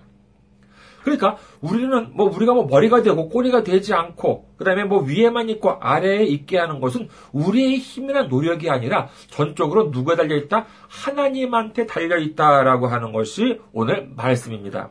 그러니까 1.02 1.36
우리는 1.60 2.10
뭐 2.14 2.30
우리가 2.34 2.54
뭐 2.54 2.66
머리가 2.66 3.02
되고 3.02 3.28
꼬리가 3.28 3.62
되지 3.62 3.94
않고 3.94 4.54
그다음에 4.56 4.84
뭐 4.84 5.02
위에만 5.02 5.48
있고 5.50 5.70
아래에 5.80 6.24
있게 6.24 6.58
하는 6.58 6.80
것은 6.80 7.08
우리의 7.32 7.78
힘이나 7.78 8.24
노력이 8.24 8.70
아니라 8.70 9.08
전적으로 9.28 9.90
누가 9.90 10.16
달려 10.16 10.36
있다? 10.36 10.66
하나님한테 10.88 11.86
달려 11.86 12.18
있다라고 12.18 12.86
하는 12.86 13.12
것이 13.12 13.60
오늘 13.72 14.08
말씀입니다. 14.16 14.90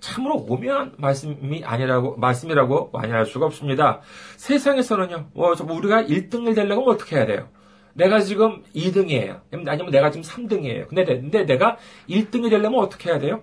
참으로 0.00 0.36
오묘한 0.36 0.94
말씀이 0.98 1.64
아니라고 1.64 2.16
말씀이라고 2.16 2.90
많이 2.92 3.10
할 3.10 3.24
수가 3.24 3.46
없습니다. 3.46 4.00
세상에서는요. 4.36 5.30
뭐 5.32 5.54
우리가 5.70 6.02
1등을 6.02 6.54
되려면 6.54 6.86
어떻게 6.86 7.16
해야 7.16 7.24
돼요? 7.24 7.48
내가 7.94 8.20
지금 8.20 8.62
2등이에요. 8.74 9.40
아니면 9.66 9.90
내가 9.90 10.10
지금 10.10 10.22
3등이에요. 10.22 10.88
근데, 10.88 11.04
근데 11.04 11.44
내가 11.46 11.78
1등이 12.10 12.50
되려면 12.50 12.80
어떻게 12.80 13.08
해야 13.08 13.18
돼요? 13.18 13.42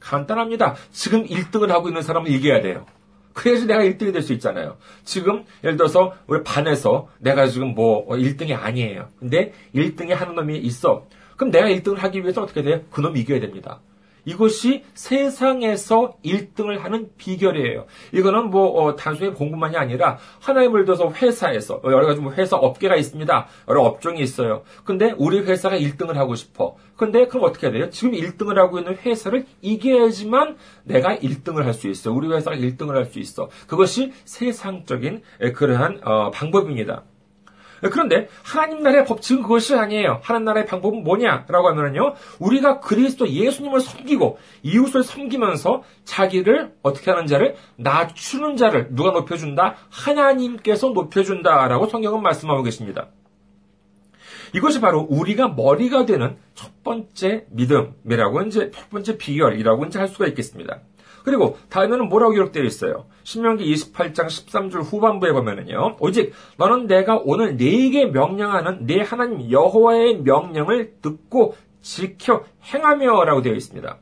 간단합니다. 0.00 0.74
지금 0.90 1.24
1등을 1.26 1.68
하고 1.68 1.88
있는 1.88 2.02
사람을 2.02 2.30
이겨야 2.30 2.60
돼요. 2.62 2.86
그래야지 3.32 3.66
내가 3.66 3.82
1등이 3.82 4.12
될 4.12 4.22
수 4.22 4.32
있잖아요. 4.34 4.76
지금 5.04 5.44
예를 5.62 5.76
들어서 5.76 6.14
우리 6.26 6.42
반에서 6.42 7.08
내가 7.20 7.46
지금 7.46 7.74
뭐 7.74 8.06
1등이 8.08 8.58
아니에요. 8.60 9.08
근데 9.18 9.52
1등이 9.74 10.10
하는 10.10 10.34
놈이 10.34 10.58
있어. 10.58 11.06
그럼 11.36 11.50
내가 11.52 11.68
1등을 11.68 11.96
하기 11.98 12.20
위해서 12.22 12.42
어떻게 12.42 12.62
돼요? 12.62 12.80
그 12.90 13.00
놈이 13.00 13.20
이겨야 13.20 13.40
됩니다. 13.40 13.80
이것이 14.24 14.84
세상에서 14.94 16.16
1등을 16.24 16.78
하는 16.78 17.10
비결이에요. 17.16 17.86
이거는 18.12 18.50
뭐 18.50 18.66
어, 18.82 18.96
단순히 18.96 19.32
공부만이 19.32 19.76
아니라 19.76 20.18
하나님을 20.40 20.84
들어서 20.84 21.10
회사에서 21.10 21.80
여러 21.84 22.06
가지 22.06 22.20
뭐 22.20 22.32
회사 22.32 22.56
업계가 22.56 22.96
있습니다. 22.96 23.46
여러 23.68 23.82
업종이 23.82 24.20
있어요. 24.20 24.62
근데 24.84 25.14
우리 25.16 25.40
회사가 25.40 25.76
1등을 25.78 26.14
하고 26.14 26.34
싶어. 26.34 26.76
근데 26.96 27.26
그럼 27.26 27.44
어떻게 27.44 27.66
해야 27.68 27.72
돼요? 27.72 27.90
지금 27.90 28.12
1등을 28.12 28.56
하고 28.56 28.78
있는 28.78 28.96
회사를 28.96 29.46
이겨야지만 29.62 30.56
내가 30.84 31.16
1등을 31.16 31.64
할 31.64 31.70
수 31.74 31.88
있어. 31.88 32.12
우리 32.12 32.28
회사가 32.28 32.56
1등을 32.56 32.94
할 32.94 33.06
수 33.06 33.18
있어. 33.20 33.48
그것이 33.66 34.12
세상적인 34.24 35.22
그러한 35.54 36.00
어, 36.04 36.30
방법입니다. 36.30 37.04
그런데 37.88 38.28
하나님 38.42 38.82
나라의 38.82 39.04
법칙은 39.04 39.42
그것이 39.42 39.74
아니에요. 39.74 40.20
하나님 40.22 40.44
나라의 40.44 40.66
방법은 40.66 41.02
뭐냐라고 41.02 41.68
하면요. 41.68 42.14
우리가 42.38 42.80
그리스도 42.80 43.28
예수님을 43.28 43.80
섬기고 43.80 44.38
이웃을 44.62 45.02
섬기면서 45.02 45.82
자기를 46.04 46.74
어떻게 46.82 47.10
하는 47.10 47.26
자를 47.26 47.56
낮추는 47.76 48.56
자를 48.56 48.88
누가 48.94 49.10
높여준다? 49.12 49.76
하나님께서 49.90 50.90
높여준다라고 50.90 51.86
성경은 51.86 52.22
말씀하고 52.22 52.62
계십니다. 52.62 53.08
이것이 54.54 54.80
바로 54.80 55.06
우리가 55.08 55.48
머리가 55.48 56.06
되는 56.06 56.36
첫 56.54 56.82
번째 56.82 57.46
믿음이라고 57.50 58.42
이제 58.42 58.70
첫 58.72 58.90
번째 58.90 59.16
비결이라고 59.16 59.84
이제 59.86 59.98
할 59.98 60.08
수가 60.08 60.26
있겠습니다. 60.26 60.80
그리고 61.24 61.58
다음에는 61.68 62.08
뭐라고 62.08 62.32
기록되어 62.32 62.62
있어요? 62.64 63.06
신명기 63.24 63.72
28장 63.74 64.26
13절 64.26 64.82
후반부에 64.82 65.32
보면은요. 65.32 65.96
오직 66.00 66.32
너는 66.56 66.86
내가 66.86 67.20
오늘 67.22 67.56
네게 67.56 68.06
명령하는 68.06 68.86
네 68.86 69.00
하나님 69.02 69.50
여호와의 69.50 70.22
명령을 70.22 70.94
듣고 71.02 71.56
지켜 71.80 72.44
행하며라고 72.72 73.42
되어 73.42 73.54
있습니다. 73.54 73.98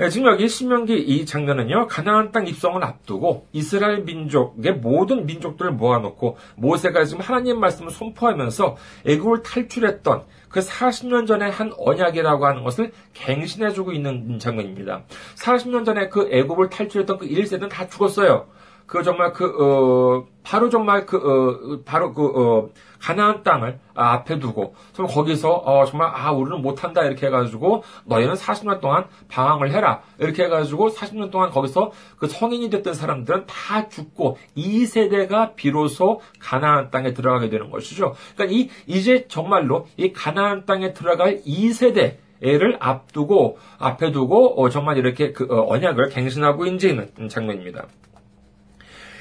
예, 0.00 0.08
지금 0.08 0.28
여기 0.28 0.48
신명기 0.48 0.98
이 0.98 1.26
장면은요, 1.26 1.86
가나안 1.86 2.32
땅 2.32 2.46
입성을 2.46 2.82
앞두고 2.82 3.46
이스라엘 3.52 4.04
민족의 4.04 4.76
모든 4.76 5.26
민족들을 5.26 5.70
모아놓고 5.72 6.38
모세가 6.56 7.04
지금 7.04 7.20
하나님 7.20 7.60
말씀을 7.60 7.90
선포하면서 7.90 8.76
애국을 9.06 9.42
탈출했던 9.42 10.22
그 10.52 10.60
40년 10.60 11.26
전에 11.26 11.48
한 11.48 11.72
언약이라고 11.76 12.46
하는 12.46 12.62
것을 12.62 12.92
갱신해주고 13.14 13.92
있는 13.92 14.38
장면입니다. 14.38 15.02
40년 15.36 15.84
전에 15.84 16.08
그 16.08 16.28
애국을 16.30 16.68
탈출했던 16.68 17.18
그 17.18 17.26
1세는 17.26 17.68
다 17.68 17.88
죽었어요. 17.88 18.46
그 18.92 19.02
정말 19.02 19.32
그, 19.32 19.46
어, 19.46 20.26
바로 20.42 20.68
정말 20.68 21.06
그, 21.06 21.16
어, 21.16 21.80
바로 21.86 22.12
그, 22.12 22.26
어, 22.26 22.68
가나안 22.98 23.42
땅을 23.42 23.78
앞에 23.94 24.38
두고, 24.38 24.74
좀 24.92 25.06
거기서, 25.06 25.50
어, 25.50 25.86
정말, 25.86 26.10
아, 26.12 26.30
우리는 26.30 26.60
못한다, 26.60 27.02
이렇게 27.02 27.28
해가지고, 27.28 27.84
너희는 28.04 28.34
40년 28.34 28.82
동안 28.82 29.06
방황을 29.28 29.72
해라. 29.72 30.02
이렇게 30.18 30.44
해가지고, 30.44 30.90
40년 30.90 31.30
동안 31.30 31.48
거기서 31.48 31.90
그 32.18 32.26
성인이 32.26 32.68
됐던 32.68 32.92
사람들은 32.92 33.46
다 33.46 33.88
죽고, 33.88 34.36
이 34.54 34.84
세대가 34.84 35.54
비로소 35.54 36.20
가나안 36.38 36.90
땅에 36.90 37.14
들어가게 37.14 37.48
되는 37.48 37.70
것이죠. 37.70 38.14
그러니까 38.36 38.54
이, 38.54 38.68
이제 38.86 39.26
정말로 39.26 39.86
이 39.96 40.12
가나안 40.12 40.66
땅에 40.66 40.92
들어갈 40.92 41.40
이 41.46 41.72
세대, 41.72 42.18
를 42.42 42.76
앞두고 42.80 43.56
앞에 43.78 44.10
두고 44.10 44.60
어, 44.60 44.68
정말 44.68 44.98
이렇게 44.98 45.30
그 45.30 45.46
어, 45.48 45.64
언약을 45.68 46.08
갱신하고 46.08 46.66
있는 46.66 47.28
장면입니다. 47.30 47.86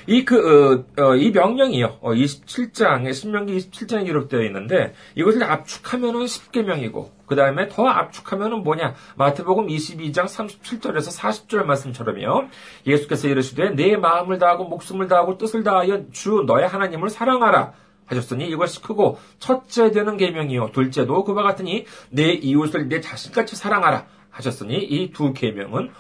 이 0.08 0.26
그, 0.26 0.86
어, 0.98 1.04
어, 1.04 1.16
이 1.16 1.32
명령이요. 1.32 2.00
어, 2.02 2.12
27장에, 2.12 3.14
신명기 3.14 3.58
27장에 3.58 4.06
기록되어 4.06 4.42
있는데, 4.44 4.94
이것을 5.16 5.44
압축하면은 5.44 6.26
10개명이고, 6.26 7.10
그 7.26 7.36
다음에 7.36 7.68
더 7.68 7.88
압축하면은 7.88 8.64
뭐냐. 8.64 8.96
마태복음 9.16 9.68
22장 9.68 10.26
37절에서 10.26 11.18
40절 11.18 11.64
말씀처럼요. 11.64 12.50
예수께서 12.86 13.28
이르시되, 13.28 13.72
내 13.72 13.96
마음을 13.98 14.38
다하고, 14.38 14.66
목숨을 14.66 15.08
다하고, 15.08 15.38
뜻을 15.38 15.64
다하여 15.64 16.12
주 16.12 16.44
너의 16.46 16.68
하나님을 16.68 17.10
사랑하라. 17.10 17.74
하셨으니 18.12 18.50
이것이 18.50 18.82
크고 18.82 19.20
첫째 19.40 19.92
되는 19.92 20.18
계명이요 20.18 20.72
둘째도 20.74 21.24
그와 21.24 21.44
같으니 21.44 21.86
내 22.10 22.34
이웃을 22.34 22.90
내 22.90 23.00
자신같이 23.00 23.56
사랑하라 23.56 24.06
하셨으니 24.32 24.78
이 24.84 25.12
두 25.12 25.34
계명은 25.34 25.92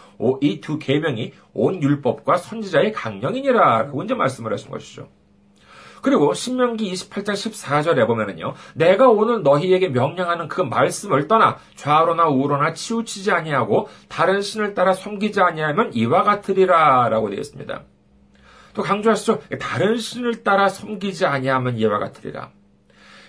이 0.42 0.62
두 0.62 0.80
계명이 0.80 1.34
온 1.54 1.82
율법과 1.84 2.38
선지자의 2.38 2.94
강령이니라라고 2.94 4.04
이제 4.04 4.14
말씀을 4.14 4.52
하신 4.54 4.72
것이죠. 4.72 5.10
그리고 6.02 6.34
신명기 6.34 6.92
28장 6.94 7.34
14절에 7.34 8.08
보면은요. 8.08 8.56
내가 8.74 9.08
오늘 9.10 9.44
너희에게 9.44 9.90
명령하는 9.90 10.48
그 10.48 10.62
말씀을 10.62 11.28
떠나 11.28 11.58
좌로나 11.76 12.28
우로나 12.28 12.74
치우치지 12.74 13.32
아니하고 13.32 13.88
다른 14.08 14.42
신을 14.42 14.74
따라 14.74 14.94
섬기지 14.94 15.42
아니하면 15.42 15.94
이와 15.94 16.24
같으리라라고 16.24 17.30
되어 17.30 17.40
있습니다. 17.40 17.84
또 18.74 18.82
강조하시죠. 18.82 19.42
다른 19.60 19.98
신을 19.98 20.44
따라 20.44 20.70
섬기지 20.70 21.26
아니하면 21.28 21.78
이와 21.78 22.00
같으리라. 22.00 22.50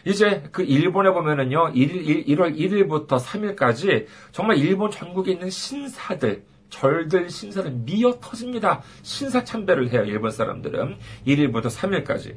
이제 0.05 0.43
그 0.53 0.63
일본에 0.63 1.11
보면은요, 1.11 1.73
1일, 1.73 2.29
1 2.29 2.41
월 2.41 2.55
1일부터 2.55 3.21
3일까지 3.21 4.07
정말 4.33 4.59
일본 4.59 4.91
전국에 4.91 5.33
있는 5.33 5.51
신사들, 5.51 6.45
절들 6.71 7.31
신사들 7.31 7.71
미어 7.71 8.19
터집니다. 8.21 8.83
신사 9.03 9.45
참배를 9.45 9.91
해요, 9.93 10.05
일본 10.05 10.31
사람들은. 10.31 10.97
1일부터 11.27 11.67
3일까지. 11.67 12.35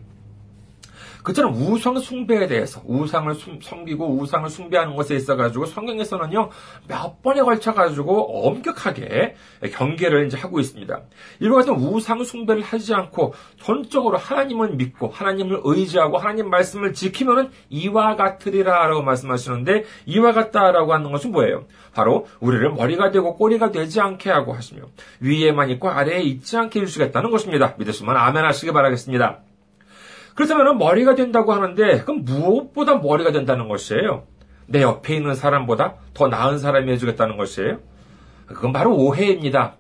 그처럼 1.26 1.56
우상 1.56 1.98
숭배에 1.98 2.46
대해서 2.46 2.82
우상을 2.86 3.34
섬기고 3.62 4.20
우상을 4.20 4.48
숭배하는 4.48 4.96
것에 4.96 5.16
있어 5.16 5.36
가지고 5.36 5.66
성경에서는요 5.66 6.50
몇 6.88 7.22
번에 7.24 7.42
걸쳐 7.42 7.74
가지고 7.74 8.48
엄격하게 8.48 9.36
경계를 9.74 10.28
이제 10.28 10.38
하고 10.38 10.60
있습니다. 10.60 11.02
이와 11.42 11.56
같은 11.58 11.74
우상 11.74 12.24
숭배를 12.24 12.62
하지 12.62 12.94
않고 12.94 13.34
전적으로 13.60 14.18
하나님을 14.18 14.76
믿고 14.76 15.08
하나님을 15.08 15.62
의지하고 15.64 16.20
하나님 16.20 16.50
말씀을 16.52 16.94
지키면은 16.94 17.50
이와 17.70 18.16
같으리라라고 18.16 19.02
말씀하시는데 19.02 19.84
이와 20.06 20.32
같다라고 20.32 20.94
하는 20.94 21.12
것은 21.12 21.32
뭐예요? 21.32 21.66
바로 21.96 22.28
우리를 22.40 22.72
머리가 22.74 23.10
되고 23.10 23.36
꼬리가 23.36 23.72
되지 23.72 24.00
않게 24.00 24.30
하고 24.30 24.54
하시며 24.54 24.84
위에만 25.22 25.72
있고 25.72 25.90
아래에 25.90 26.22
있지 26.22 26.56
않게 26.56 26.82
해주시겠다는 26.82 27.32
것입니다. 27.32 27.74
믿으시면 27.80 28.16
아멘 28.16 28.46
하시기 28.46 28.72
바라겠습니다. 28.72 29.40
그렇다면 30.36 30.78
머리가 30.78 31.16
된다고 31.16 31.54
하는데 31.54 32.02
그럼 32.02 32.24
무엇보다 32.24 32.98
머리가 32.98 33.32
된다는 33.32 33.68
것이에요? 33.68 34.28
내 34.68 34.82
옆에 34.82 35.16
있는 35.16 35.34
사람보다 35.34 35.96
더 36.14 36.28
나은 36.28 36.60
사람이 36.60 36.92
해주겠다는 36.92 37.38
것이에요? 37.38 37.80
그건 38.48 38.74
바로 38.74 38.96
오해입니다. 38.96 39.78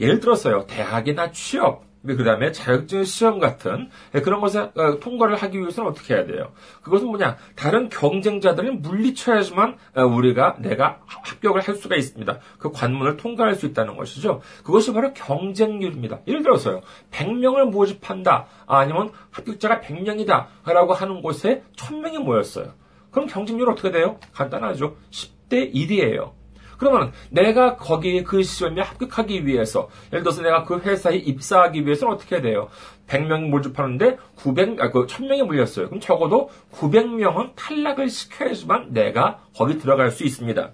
예를 0.00 0.20
들어서요, 0.20 0.66
대학이나 0.66 1.30
취업, 1.32 1.85
그 2.06 2.24
다음에 2.24 2.52
자격증 2.52 3.04
시험 3.04 3.38
같은 3.38 3.90
그런 4.12 4.40
것을 4.40 4.70
어, 4.74 5.00
통과를 5.00 5.36
하기 5.36 5.58
위해서는 5.58 5.90
어떻게 5.90 6.14
해야 6.14 6.24
돼요? 6.26 6.52
그것은 6.82 7.08
뭐냐? 7.08 7.36
다른 7.56 7.88
경쟁자들을 7.88 8.74
물리쳐야지만 8.74 9.76
어, 9.96 10.02
우리가 10.04 10.56
내가 10.60 11.00
합격을 11.06 11.60
할 11.60 11.74
수가 11.74 11.96
있습니다. 11.96 12.38
그 12.58 12.70
관문을 12.70 13.16
통과할 13.16 13.54
수 13.54 13.66
있다는 13.66 13.96
것이죠. 13.96 14.40
그것이 14.64 14.92
바로 14.92 15.12
경쟁률입니다. 15.12 16.20
예를 16.26 16.42
들어서요. 16.42 16.82
100명을 17.10 17.70
모집한다. 17.70 18.46
아니면 18.66 19.10
합격자가 19.30 19.80
100명이다. 19.80 20.46
라고 20.64 20.92
하는 20.92 21.22
곳에 21.22 21.62
1000명이 21.76 22.18
모였어요. 22.18 22.72
그럼 23.10 23.28
경쟁률 23.28 23.70
어떻게 23.70 23.90
돼요? 23.90 24.18
간단하죠. 24.32 24.96
10대 25.10 25.72
1이에요. 25.74 26.32
그러면 26.78 27.12
내가 27.30 27.76
거기에 27.76 28.22
그 28.22 28.42
시험에 28.42 28.82
합격하기 28.82 29.46
위해서 29.46 29.88
예를 30.12 30.22
들어서 30.22 30.42
내가 30.42 30.64
그 30.64 30.78
회사에 30.78 31.16
입사하기 31.16 31.84
위해서는 31.84 32.14
어떻게 32.14 32.36
해야 32.36 32.42
돼요? 32.42 32.68
100명 33.06 33.48
모집하는데 33.48 34.18
900, 34.36 34.80
아, 34.80 34.90
그 34.90 35.06
1000명이 35.06 35.44
물렸어요. 35.44 35.86
그럼 35.86 36.00
적어도 36.00 36.50
900명은 36.72 37.52
탈락을 37.54 38.08
시켜야지만 38.08 38.92
내가 38.92 39.40
거기 39.56 39.78
들어갈 39.78 40.10
수 40.10 40.24
있습니다. 40.24 40.72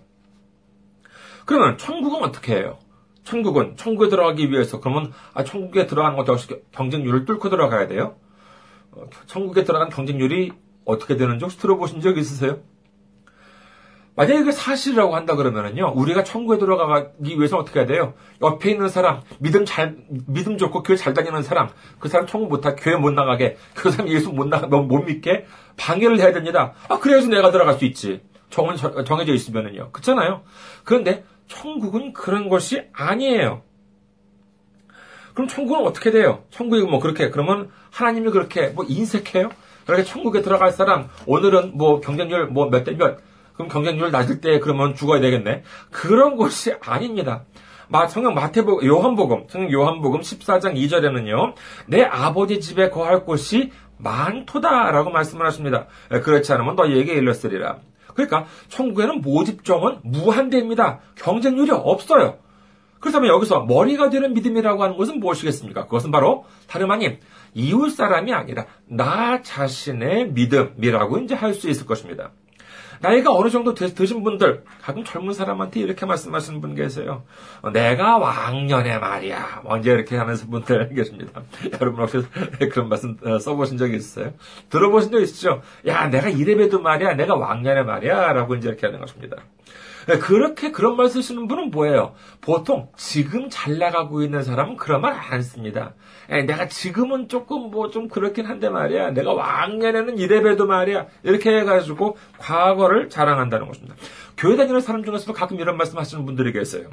그러면 1.45 1.77
천국은 1.79 2.23
어떻게 2.23 2.57
해요? 2.57 2.79
천국은 3.25 3.77
천국에 3.77 4.09
들어가기 4.09 4.51
위해서 4.51 4.81
그러면 4.81 5.13
아 5.33 5.45
천국에 5.45 5.87
들어가는 5.87 6.17
것도 6.17 6.33
역시 6.33 6.49
경쟁률을 6.73 7.25
뚫고 7.25 7.51
들어가야 7.51 7.87
돼요. 7.87 8.17
어, 8.93 9.05
천국에 9.27 9.65
들어간 9.65 9.91
경쟁률이 9.91 10.53
어떻게 10.85 11.17
되는지 11.17 11.45
혹시 11.45 11.59
들어보신 11.59 12.01
적 12.01 12.19
있으세요? 12.19 12.61
만약에 14.15 14.43
그 14.45 14.53
사실이라고 14.53 15.17
한다 15.17 15.37
그러면은요, 15.37 15.93
우리가 15.97 16.23
천국에 16.23 16.59
들어가기 16.59 17.37
위해서 17.39 17.57
어떻게 17.57 17.81
해야 17.81 17.87
돼요? 17.87 18.13
옆에 18.43 18.71
있는 18.71 18.89
사람, 18.91 19.23
믿음 19.39 19.65
잘, 19.65 19.97
믿음 20.27 20.59
좋고 20.59 20.83
교회 20.83 20.97
잘 20.97 21.15
다니는 21.15 21.43
사람, 21.43 21.71
그 21.99 22.09
사람 22.09 22.27
천국 22.27 22.51
못, 22.51 22.67
하, 22.67 22.75
교회 22.75 22.97
못 22.97 23.11
나가게, 23.13 23.57
그 23.75 23.91
사람 23.91 24.09
예수 24.09 24.31
못 24.31 24.47
나가, 24.49 24.67
못 24.67 24.99
믿게 25.05 25.47
방해를 25.79 26.19
해야 26.21 26.33
됩니다. 26.33 26.75
아, 26.89 26.99
그래야지 26.99 27.29
내가 27.29 27.51
들어갈 27.51 27.75
수 27.79 27.87
있지. 27.87 28.21
정은 28.51 28.77
정해져 29.07 29.33
있으면은요. 29.33 29.93
그렇잖아요. 29.93 30.43
그런데 30.85 31.25
천국은 31.49 32.13
그런 32.13 32.51
것이 32.51 32.83
아니에요. 32.93 33.63
그럼 35.33 35.49
천국은 35.49 35.87
어떻게 35.87 36.11
돼요? 36.11 36.45
천국이 36.51 36.83
뭐 36.83 37.01
그렇게, 37.01 37.31
그러면 37.31 37.71
하나님이 37.91 38.31
그렇게 38.31 38.69
뭐 38.69 38.85
인색해요? 38.87 39.49
그렇게 39.87 40.05
천국에 40.05 40.43
들어갈 40.43 40.71
사람, 40.71 41.09
오늘은 41.27 41.79
뭐 41.79 42.01
경쟁률 42.01 42.49
뭐 42.49 42.67
몇 42.69 42.85
대 42.85 42.93
몇, 42.95 43.19
그럼 43.55 43.69
경쟁률 43.69 44.11
낮을 44.11 44.41
때 44.41 44.59
그러면 44.61 44.95
죽어야 44.95 45.21
되겠네. 45.21 45.63
그런 45.91 46.37
것이 46.37 46.75
아닙니다. 46.81 47.45
성경 48.09 48.35
마태복 48.35 48.87
요한복음, 48.87 49.45
성경 49.49 49.71
요한복음 49.71 50.21
14장 50.21 50.75
2절에는요. 50.77 51.55
내 51.89 52.03
아버지 52.03 52.61
집에 52.61 52.89
거할 52.89 53.25
곳이 53.25 53.71
많도다라고 53.99 55.11
말씀을 55.11 55.45
하십니다. 55.47 55.87
그렇지 56.09 56.53
않으면 56.53 56.75
너희에게 56.77 57.13
일렀으리라. 57.13 57.79
그러니까 58.15 58.47
천국에는 58.69 59.21
모집점은 59.21 59.99
무한대입니다. 60.05 61.01
경쟁률이 61.17 61.71
없어요. 61.71 62.39
그렇다면 63.01 63.31
여기서 63.31 63.65
머리가 63.65 64.11
되는 64.11 64.33
믿음이라고 64.33 64.83
하는 64.83 64.97
것은 64.97 65.19
무엇이겠습니까? 65.21 65.85
그것은 65.85 66.11
바로 66.11 66.45
다름 66.69 66.91
아닌 66.93 67.19
이웃 67.53 67.91
사람이 67.91 68.33
아니라 68.33 68.67
나 68.87 69.43
자신의 69.43 70.31
믿음이라고 70.33 71.19
이제 71.19 71.35
할 71.35 71.53
수 71.55 71.69
있을 71.69 71.85
것입니다. 71.85 72.31
나이가 73.03 73.35
어느 73.35 73.51
정도 73.51 73.75
드신 73.75 74.23
분들, 74.23 74.63
가끔 74.81 75.03
젊은 75.03 75.35
사람한테 75.35 75.81
이렇게 75.81 76.07
말씀하시는 76.07 76.61
분 76.61 76.77
계세요. 76.77 77.25
어, 77.61 77.71
내가 77.71 78.17
왕년에 78.17 78.99
말이야. 78.99 79.63
먼저 79.65 79.93
이렇게 79.93 80.17
하면서 80.17 80.47
분들 80.47 80.95
계십니다. 80.95 81.43
여러분 81.81 82.01
혹시 82.01 82.19
그런 82.71 82.89
말씀 82.89 83.19
어, 83.25 83.41
써보신 83.41 83.77
적이 83.77 83.97
있어요? 83.97 84.33
들어보신 84.71 85.11
적 85.11 85.21
있으시죠? 85.21 85.63
야, 85.89 86.07
내가 86.09 86.29
이래봬도 86.29 86.81
말이야. 86.81 87.15
내가 87.15 87.35
왕년에 87.35 87.83
말이야. 87.83 88.33
라고 88.33 88.55
이제 88.55 88.69
이렇게 88.69 88.87
하는 88.87 89.01
것입니다. 89.01 89.37
네, 90.07 90.19
그렇게 90.19 90.71
그런 90.73 90.97
말 90.97 91.09
쓰시는 91.09 91.47
분은 91.49 91.71
뭐예요? 91.71 92.15
보통 92.41 92.89
지금 92.97 93.49
잘 93.51 93.79
나가고 93.79 94.23
있는 94.23 94.43
사람은 94.43 94.77
그런 94.77 95.01
말 95.01 95.13
안 95.15 95.43
씁니다. 95.43 95.95
예, 96.31 96.43
내가 96.43 96.67
지금은 96.69 97.29
조금 97.29 97.71
뭐 97.71 97.91
좀 97.91 98.09
그렇긴 98.09 98.47
한데 98.47 98.69
말이야. 98.69 99.11
내가 99.13 99.33
왕년에는 99.35 100.19
이래봬도 100.19 100.67
말이야. 100.67 101.07
이렇게 101.23 101.51
해가지고 101.59 102.17
과거를 102.39 103.09
자랑한다는 103.11 103.67
것입니다. 103.69 103.95
교회 104.37 104.57
다니는 104.57 104.81
사람 104.81 105.05
중에서도 105.05 105.33
가끔 105.33 105.61
이런 105.61 105.77
말씀 105.77 105.99
하시는 105.99 106.25
분들이 106.25 106.53
계세요. 106.53 106.89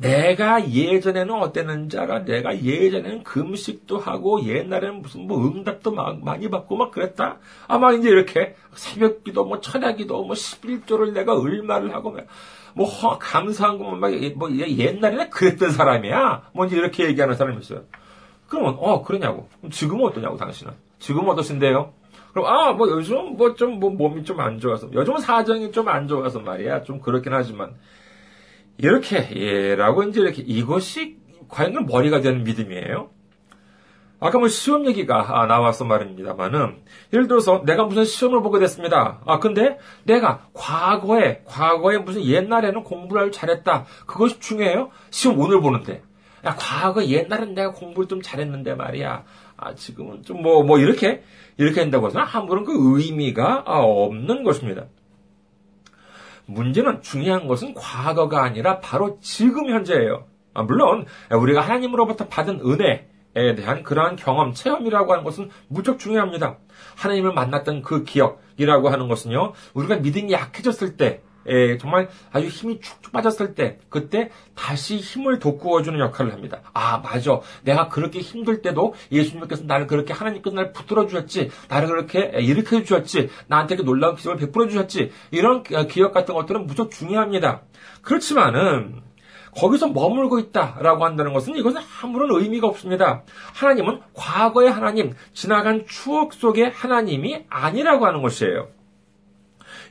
내가 0.00 0.70
예전에는 0.70 1.34
어땠는지 1.34 1.98
알아? 1.98 2.24
내가 2.24 2.62
예전에는 2.62 3.22
금식도 3.24 3.98
하고 3.98 4.42
옛날에는 4.44 5.02
무슨 5.02 5.26
뭐 5.26 5.46
응답도 5.46 5.92
막 5.92 6.22
많이 6.24 6.48
받고 6.50 6.76
막 6.76 6.90
그랬다. 6.90 7.38
아마 7.68 7.92
이제 7.92 8.08
이렇게 8.08 8.54
새벽기도 8.74 9.44
뭐 9.44 9.60
천야기도 9.60 10.24
뭐 10.24 10.34
11조를 10.34 11.12
내가 11.12 11.34
얼마를 11.38 11.94
하고 11.94 12.16
뭐 12.74 12.86
허, 12.86 13.18
감사한 13.18 13.78
거만 13.78 14.00
막뭐 14.00 14.56
옛날에는 14.56 15.30
그랬던 15.30 15.70
사람이야. 15.70 16.50
뭐 16.54 16.66
이제 16.66 16.76
이렇게 16.76 17.04
얘기하는 17.06 17.34
사람이 17.34 17.58
있어요. 17.60 17.82
그러면 18.48 18.76
어 18.78 19.02
그러냐고. 19.02 19.48
지금은 19.70 20.04
어떠냐고 20.06 20.36
당신은. 20.36 20.72
지금은 20.98 21.28
어떠신데요? 21.30 21.92
그럼 22.32 22.46
아 22.46 22.72
뭐 22.72 22.88
요즘 22.90 23.36
뭐 23.36 23.54
좀뭐 23.54 23.90
뭐 23.90 24.08
몸이 24.08 24.24
좀 24.24 24.40
안 24.40 24.58
좋아서 24.60 24.88
요즘은 24.92 25.20
사정이 25.20 25.72
좀 25.72 25.88
안 25.88 26.06
좋아서 26.08 26.38
말이야. 26.40 26.84
좀 26.84 27.00
그렇긴 27.00 27.32
하지만 27.32 27.74
이렇게 28.82 29.28
예 29.36 29.74
라고 29.76 30.02
이제 30.04 30.20
이렇게 30.20 30.42
이것이 30.42 31.16
과연 31.48 31.74
그 31.74 31.92
머리가 31.92 32.20
되는 32.20 32.44
믿음이에요? 32.44 33.10
아까 34.20 34.38
뭐 34.38 34.48
시험 34.48 34.86
얘기가 34.86 35.40
아, 35.40 35.46
나와서 35.46 35.84
말입니다만은 35.84 36.76
예를 37.12 37.26
들어서 37.26 37.62
내가 37.64 37.84
무슨 37.84 38.04
시험을 38.04 38.42
보게 38.42 38.58
됐습니다. 38.58 39.20
아 39.26 39.38
근데 39.38 39.78
내가 40.04 40.46
과거에 40.52 41.42
과거에 41.46 41.98
무슨 41.98 42.24
옛날에는 42.24 42.84
공부를 42.84 43.32
잘했다. 43.32 43.86
그것이 44.06 44.38
중요해요? 44.40 44.90
시험 45.10 45.38
오늘 45.38 45.60
보는데. 45.60 46.02
야 46.44 46.54
과거 46.58 47.04
옛날엔 47.04 47.54
내가 47.54 47.72
공부를 47.72 48.08
좀 48.08 48.22
잘했는데 48.22 48.74
말이야. 48.74 49.24
아 49.56 49.74
지금은 49.74 50.22
좀 50.22 50.42
뭐뭐 50.42 50.64
뭐 50.64 50.78
이렇게 50.78 51.22
이렇게 51.56 51.80
한다고 51.80 52.06
해서 52.06 52.18
아무런 52.18 52.64
그 52.64 52.72
의미가 52.98 53.64
없는 53.66 54.44
것입니다. 54.44 54.86
문제는 56.50 57.02
중요한 57.02 57.46
것은 57.46 57.74
과거가 57.74 58.42
아니라 58.42 58.80
바로 58.80 59.18
지금 59.20 59.70
현재예요. 59.70 60.26
아, 60.52 60.62
물론 60.62 61.06
우리가 61.30 61.60
하나님으로부터 61.60 62.26
받은 62.26 62.60
은혜, 62.64 63.08
하나님에 63.34 63.54
대한 63.54 63.82
그러한 63.84 64.16
경험, 64.16 64.52
체험이라고 64.52 65.12
하는 65.12 65.24
것은 65.24 65.50
무척 65.68 65.98
중요합니다. 65.98 66.58
하나님을 66.96 67.32
만났던 67.32 67.82
그 67.82 68.02
기억이라고 68.02 68.88
하는 68.88 69.08
것은요, 69.08 69.52
우리가 69.74 69.96
믿음이 69.96 70.32
약해졌을 70.32 70.96
때, 70.96 71.22
에, 71.46 71.78
정말 71.78 72.08
아주 72.32 72.46
힘이 72.46 72.80
축축 72.80 73.12
빠졌을 73.12 73.54
때, 73.54 73.78
그때 73.88 74.30
다시 74.54 74.96
힘을 74.96 75.38
돋구어주는 75.38 75.98
역할을 75.98 76.32
합니다. 76.32 76.60
아, 76.72 76.98
맞아. 76.98 77.40
내가 77.62 77.88
그렇게 77.88 78.20
힘들 78.20 78.62
때도 78.62 78.94
예수님께서 79.10 79.64
나를 79.64 79.86
그렇게 79.86 80.12
하나님께서 80.12 80.54
나를 80.54 80.72
붙들어 80.72 81.06
주셨지, 81.06 81.50
나를 81.68 81.88
그렇게 81.88 82.32
일으켜 82.40 82.82
주셨지, 82.82 83.30
나한테 83.46 83.76
그 83.76 83.82
놀라운 83.82 84.16
기적을 84.16 84.38
베풀어 84.38 84.68
주셨지, 84.68 85.12
이런 85.30 85.62
기억 85.62 86.12
같은 86.12 86.34
것들은 86.34 86.66
무척 86.66 86.90
중요합니다. 86.90 87.62
그렇지만은, 88.02 89.02
거기서 89.52 89.88
머물고 89.88 90.38
있다라고 90.38 91.04
한다는 91.04 91.32
것은 91.32 91.56
이것은 91.56 91.80
아무런 92.00 92.40
의미가 92.40 92.68
없습니다. 92.68 93.24
하나님은 93.54 94.00
과거의 94.14 94.70
하나님, 94.70 95.14
지나간 95.32 95.86
추억 95.88 96.34
속의 96.34 96.70
하나님이 96.70 97.46
아니라고 97.48 98.06
하는 98.06 98.22
것이에요. 98.22 98.68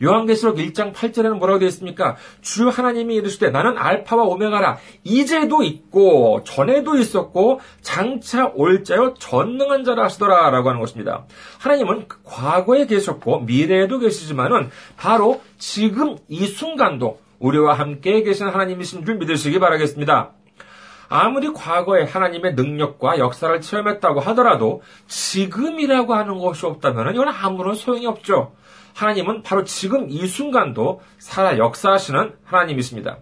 요한계시록 0.01 0.57
1장 0.57 0.93
8절에는 0.93 1.37
뭐라고 1.37 1.59
되어 1.59 1.67
있습니까? 1.69 2.15
주 2.41 2.69
하나님이 2.69 3.15
이르시되 3.15 3.49
나는 3.49 3.77
알파와 3.77 4.23
오메가라 4.23 4.77
이제도 5.03 5.63
있고 5.63 6.43
전에도 6.43 6.97
있었고 6.97 7.59
장차 7.81 8.51
올 8.55 8.83
자요 8.83 9.13
전능한 9.17 9.83
자라 9.83 10.05
하시더라 10.05 10.49
라고 10.49 10.69
하는 10.69 10.81
것입니다. 10.81 11.25
하나님은 11.59 12.07
과거에 12.23 12.85
계셨고 12.85 13.41
미래에도 13.41 13.99
계시지만은 13.99 14.69
바로 14.97 15.41
지금 15.57 16.17
이 16.27 16.45
순간도 16.45 17.19
우리와 17.39 17.73
함께 17.73 18.21
계신 18.23 18.47
하나님이신 18.47 19.05
줄 19.05 19.15
믿으시기 19.15 19.59
바라겠습니다. 19.59 20.31
아무리 21.09 21.51
과거에 21.51 22.03
하나님의 22.03 22.53
능력과 22.53 23.17
역사를 23.17 23.59
체험했다고 23.59 24.19
하더라도 24.19 24.83
지금이라고 25.07 26.13
하는 26.13 26.37
것이 26.37 26.65
없다면 26.67 27.15
이건 27.15 27.29
아무런 27.29 27.73
소용이 27.73 28.05
없죠. 28.05 28.53
하나님은 28.99 29.43
바로 29.43 29.63
지금 29.63 30.09
이 30.09 30.27
순간도 30.27 30.99
살아 31.19 31.57
역사하시는 31.57 32.35
하나님이십니다. 32.43 33.19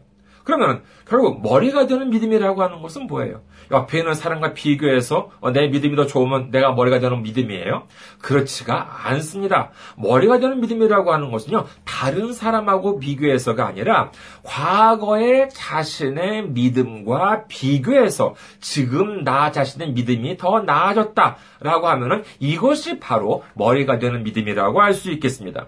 그러면 0.47 0.81
결국 1.05 1.41
머리가 1.43 1.87
되는 1.87 2.09
믿음이라고 2.09 2.63
하는 2.63 2.81
것은 2.81 3.07
뭐예요? 3.07 3.41
옆에 3.69 3.97
있는 3.97 4.13
사람과 4.13 4.53
비교해서 4.53 5.29
어, 5.41 5.51
내 5.51 5.67
믿음이 5.67 5.97
더 5.97 6.05
좋으면 6.05 6.51
내가 6.51 6.71
머리가 6.71 6.99
되는 6.99 7.21
믿음이에요? 7.21 7.85
그렇지가 8.21 9.07
않습니다. 9.07 9.71
머리가 9.97 10.39
되는 10.39 10.61
믿음이라고 10.61 11.11
하는 11.11 11.31
것은요, 11.31 11.65
다른 11.83 12.31
사람하고 12.31 12.97
비교해서가 12.99 13.67
아니라 13.67 14.11
과거의 14.43 15.49
자신의 15.49 16.47
믿음과 16.51 17.47
비교해서 17.49 18.33
지금 18.61 19.25
나 19.25 19.51
자신의 19.51 19.91
믿음이 19.91 20.37
더 20.37 20.61
나아졌다라고 20.61 21.89
하면은 21.89 22.23
이것이 22.39 22.99
바로 22.99 23.43
머리가 23.55 23.99
되는 23.99 24.23
믿음이라고 24.23 24.81
할 24.81 24.93
수 24.93 25.11
있겠습니다. 25.11 25.67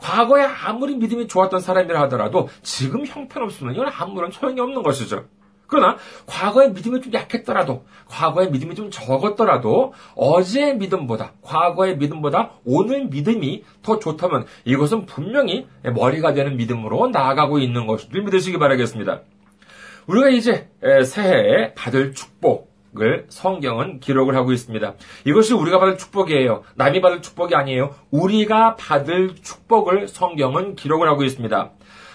과거에 0.00 0.44
아무리 0.44 0.96
믿음이 0.96 1.28
좋았던 1.28 1.60
사람이라 1.60 2.00
하더라도 2.02 2.48
지금 2.62 3.06
형편없으면 3.06 3.74
이건 3.74 3.88
아무런 3.88 4.30
소용이 4.30 4.60
없는 4.60 4.82
것이죠. 4.82 5.26
그러나 5.66 5.98
과거의 6.24 6.72
믿음이 6.72 7.02
좀 7.02 7.12
약했더라도 7.12 7.84
과거의 8.06 8.50
믿음이 8.50 8.74
좀 8.74 8.90
적었더라도 8.90 9.92
어제의 10.14 10.78
믿음보다 10.78 11.32
과거의 11.42 11.98
믿음보다 11.98 12.52
오늘 12.64 13.04
믿음이 13.04 13.64
더 13.82 13.98
좋다면 13.98 14.46
이것은 14.64 15.04
분명히 15.04 15.66
머리가 15.82 16.32
되는 16.32 16.56
믿음으로 16.56 17.08
나아가고 17.08 17.58
있는 17.58 17.86
것을 17.86 18.08
믿으시기 18.22 18.58
바라겠습니다. 18.58 19.20
우리가 20.06 20.30
이제 20.30 20.70
새해에 21.04 21.74
받을 21.74 22.14
축복 22.14 22.67
을 22.98 23.26
성경은 23.28 24.00
기록을 24.00 24.34
하고 24.34 24.50
있습니다. 24.50 24.94
이것이 25.26 25.52
우리가 25.52 25.78
받을 25.78 25.98
축복이에요. 25.98 26.62
남이 26.76 27.02
받을 27.02 27.20
축복이 27.20 27.54
아니에요. 27.54 27.94
우리가 28.10 28.76
받을 28.76 29.34
축복을 29.42 30.08
성경은 30.08 30.74
기록을 30.74 31.06
하고 31.06 31.22
있습니다. 31.22 31.70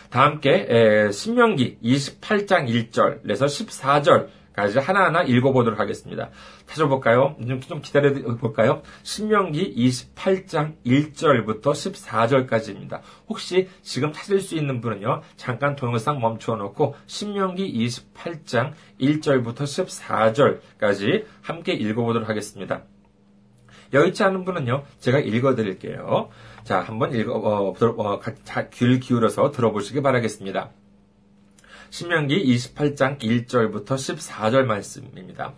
다 0.09 0.21
함께 0.23 1.09
신명기 1.11 1.77
28장 1.83 2.67
1절에서 2.67 3.45
14절 3.45 4.27
까지 4.53 4.77
하나하나 4.77 5.23
읽어보도록 5.23 5.79
하겠습니다. 5.79 6.29
찾아볼까요? 6.67 7.35
좀, 7.47 7.59
좀 7.61 7.81
기다려볼까요? 7.81 8.83
신명기 9.01 9.75
28장 9.75 10.75
1절부터 10.85 11.71
14절까지입니다. 11.71 13.01
혹시 13.27 13.67
지금 13.81 14.13
찾을 14.13 14.39
수 14.39 14.55
있는 14.55 14.79
분은요, 14.79 15.21
잠깐 15.37 15.75
동영상 15.75 16.19
멈춰놓고 16.19 16.95
신명기 17.07 17.85
28장 17.87 18.73
1절부터 19.01 19.63
14절까지 19.63 21.25
함께 21.41 21.73
읽어보도록 21.73 22.29
하겠습니다. 22.29 22.83
여의치 23.91 24.23
않은 24.23 24.45
분은요, 24.45 24.83
제가 24.99 25.19
읽어드릴게요. 25.19 26.29
자, 26.63 26.79
한번 26.79 27.13
읽어, 27.13 27.33
어, 27.33 27.73
어, 27.97 28.19
귀를 28.71 28.99
기울여서 28.99 29.51
들어보시기 29.51 30.01
바라겠습니다. 30.01 30.71
신명기 31.93 32.43
28장 32.55 33.19
1절부터 33.19 33.85
14절 33.85 34.63
말씀입니다. 34.63 35.53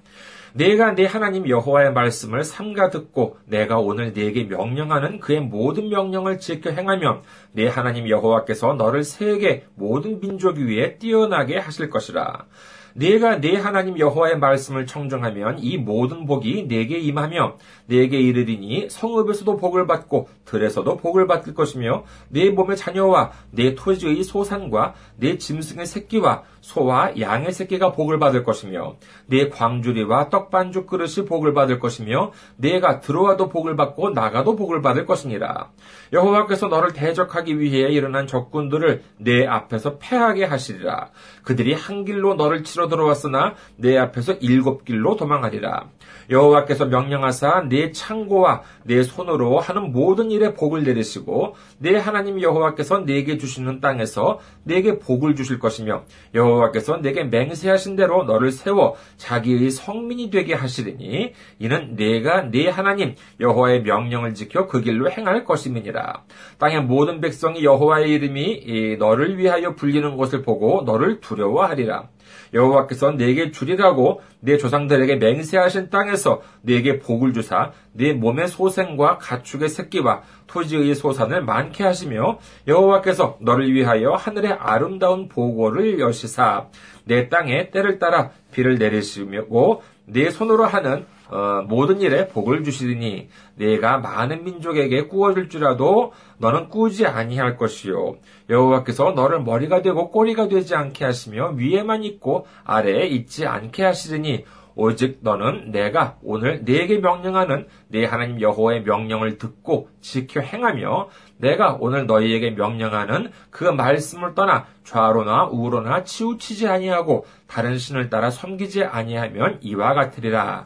내가 0.51 0.91
내 0.91 1.05
하나님 1.05 1.47
여호와의 1.47 1.93
말씀을 1.93 2.43
삼가 2.43 2.89
듣고 2.89 3.37
내가 3.45 3.79
오늘 3.79 4.11
네게 4.11 4.43
명령하는 4.43 5.21
그의 5.21 5.39
모든 5.39 5.87
명령을 5.87 6.39
지켜 6.39 6.71
행하면 6.71 7.21
내 7.53 7.69
하나님 7.69 8.09
여호와께서 8.09 8.73
너를 8.73 9.05
세계 9.05 9.65
모든 9.75 10.19
민족 10.19 10.57
위에 10.57 10.97
뛰어나게 10.97 11.57
하실 11.57 11.89
것이라. 11.89 12.47
네가 12.97 13.41
네 13.41 13.57
하나님 13.57 13.99
여호와의 13.99 14.39
말씀을 14.39 14.85
청정하면 14.85 15.59
이 15.59 15.77
모든 15.77 16.25
복이 16.25 16.67
네게 16.69 16.97
임하며 16.99 17.57
네게 17.87 18.17
이르리니 18.17 18.89
성읍에서도 18.89 19.57
복을 19.57 19.85
받고 19.85 20.29
들에서도 20.45 20.95
복을 20.95 21.27
받을 21.27 21.53
것이며 21.53 22.05
네 22.29 22.51
몸의 22.51 22.77
자녀와 22.77 23.33
네 23.51 23.75
토지의 23.75 24.23
소산과 24.23 24.93
네 25.17 25.37
짐승의 25.37 25.87
새끼와 25.87 26.43
소와 26.65 27.19
양의 27.19 27.51
새끼가 27.51 27.91
복을 27.91 28.17
받을 28.17 28.43
것이며 28.43 28.95
네 29.27 29.49
광주리와 29.49 30.29
떡반죽 30.29 30.87
그릇이 30.87 31.27
복을 31.27 31.53
받을 31.53 31.77
것이며 31.77 32.31
네가 32.57 33.01
들어와도 33.01 33.49
복을 33.49 33.75
받고 33.75 34.09
나가도 34.09 34.55
복을 34.55 34.81
받을 34.81 35.05
것이니라. 35.05 35.69
여호와께서 36.11 36.67
너를 36.67 36.93
대적하기 36.93 37.59
위해 37.59 37.91
일어난 37.91 38.25
적군들을 38.25 39.03
내 39.17 39.45
앞에서 39.45 39.99
패하게 39.99 40.45
하시리라. 40.45 41.11
그들이 41.43 41.73
한 41.73 42.03
길로 42.03 42.33
너를 42.33 42.63
치러 42.63 42.87
들어왔으나 42.87 43.53
내 43.75 43.95
앞에서 43.95 44.33
일곱 44.33 44.85
길로 44.85 45.15
도망하리라. 45.15 45.89
여호와께서 46.31 46.85
명령하사 46.85 47.65
내 47.69 47.91
창고와 47.91 48.63
내 48.83 49.03
손으로 49.03 49.59
하는 49.59 49.91
모든 49.91 50.31
일에 50.31 50.55
복을 50.55 50.83
내리시고 50.83 51.55
내 51.77 51.95
하나님 51.95 52.41
여호와께서 52.41 53.05
내게 53.05 53.37
주시는 53.37 53.81
땅에서 53.81 54.39
내게 54.63 54.97
복을 54.97 55.35
주실 55.35 55.59
것이며 55.59 56.05
여호 56.33 56.54
와께서 56.55 56.97
내게 56.97 57.23
맹세하신 57.23 57.95
대로 57.95 58.23
너를 58.23 58.51
세워 58.51 58.95
자기의 59.17 59.71
성민이 59.71 60.29
되게 60.29 60.53
하시리니 60.53 61.33
이는 61.59 61.95
내가 61.95 62.43
내 62.43 62.67
하나님 62.69 63.15
여호와의 63.39 63.83
명령을 63.83 64.33
지켜 64.33 64.67
그 64.67 64.81
길로 64.81 65.09
행할 65.09 65.43
것임이니라. 65.43 66.23
땅의 66.57 66.83
모든 66.83 67.21
백성이 67.21 67.63
여호와의 67.63 68.11
이름이 68.11 68.97
너를 68.97 69.37
위하여 69.37 69.75
불리는 69.75 70.17
것을 70.17 70.41
보고 70.41 70.83
너를 70.83 71.19
두려워하리라 71.21 72.09
여호와께서 72.55 73.11
내게 73.11 73.51
주리라고 73.51 74.21
내 74.39 74.57
조상들에게 74.57 75.17
맹세하신 75.17 75.89
땅에서 75.89 76.41
내게 76.61 76.97
복을 76.99 77.33
주사 77.33 77.71
내 77.91 78.13
몸의 78.13 78.47
소생과 78.47 79.19
가축의 79.19 79.69
새끼와 79.69 80.23
토지의 80.47 80.95
소산을 80.95 81.43
많게 81.43 81.83
하시며 81.83 82.39
여호와께서 82.67 83.37
너를 83.41 83.71
위하여 83.71 84.13
하늘의 84.13 84.53
아름다운 84.53 85.27
보고를 85.27 85.99
여시사 85.99 86.67
내 87.03 87.29
땅에 87.29 87.69
때를 87.69 87.99
따라 87.99 88.31
비를 88.51 88.77
내리시고 88.77 89.83
내 90.05 90.29
손으로 90.29 90.65
하는 90.65 91.05
어, 91.29 91.63
모든 91.67 92.01
일에 92.01 92.27
복을 92.27 92.63
주시리니 92.63 93.29
내가 93.55 93.97
많은 93.97 94.43
민족에게 94.43 95.07
꾸어줄 95.07 95.49
줄라도 95.49 96.13
너는 96.37 96.69
꾸지 96.69 97.05
아니할 97.05 97.57
것이요 97.57 98.17
여호와께서 98.49 99.11
너를 99.11 99.41
머리가 99.41 99.81
되고 99.81 100.11
꼬리가 100.11 100.47
되지 100.47 100.75
않게 100.75 101.05
하시며 101.05 101.53
위에만 101.55 102.03
있고 102.03 102.45
아래에 102.63 103.07
있지 103.07 103.45
않게 103.45 103.83
하시리니 103.83 104.45
오직 104.75 105.19
너는 105.21 105.71
내가 105.71 106.17
오늘 106.21 106.63
네게 106.65 106.97
명령하는 106.97 107.67
네 107.87 108.05
하나님 108.05 108.41
여호와의 108.41 108.83
명령을 108.83 109.37
듣고 109.37 109.89
지켜 110.01 110.41
행하며 110.41 111.09
내가 111.37 111.77
오늘 111.79 112.05
너희에게 112.05 112.51
명령하는 112.51 113.31
그 113.49 113.63
말씀을 113.63 114.35
떠나 114.35 114.65
좌로나 114.83 115.45
우로나 115.45 116.03
치우치지 116.03 116.67
아니하고 116.67 117.25
다른 117.47 117.77
신을 117.77 118.09
따라 118.09 118.29
섬기지 118.29 118.83
아니하면 118.83 119.59
이와 119.61 119.93
같으리라. 119.93 120.65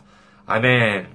아멘. 0.49 1.07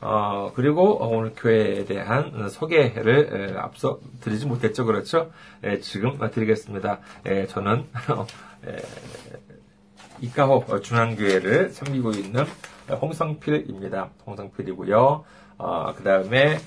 어, 0.00 0.52
그리고 0.54 0.98
오늘 1.08 1.32
교회에 1.34 1.84
대한 1.84 2.48
소개를 2.48 3.58
앞서 3.58 3.98
드리지 4.20 4.46
못했죠. 4.46 4.84
그렇죠? 4.84 5.30
예, 5.64 5.80
지금 5.80 6.18
드리겠습니다. 6.30 7.00
예, 7.26 7.46
저는 7.46 7.86
예, 8.68 8.76
이카호 10.20 10.80
중앙교회를 10.82 11.70
섬기고 11.70 12.12
있는 12.12 12.44
홍성필입니다. 13.00 14.10
홍성필이고요. 14.26 15.24
어, 15.58 15.94
그 15.96 16.04
다음에 16.04 16.58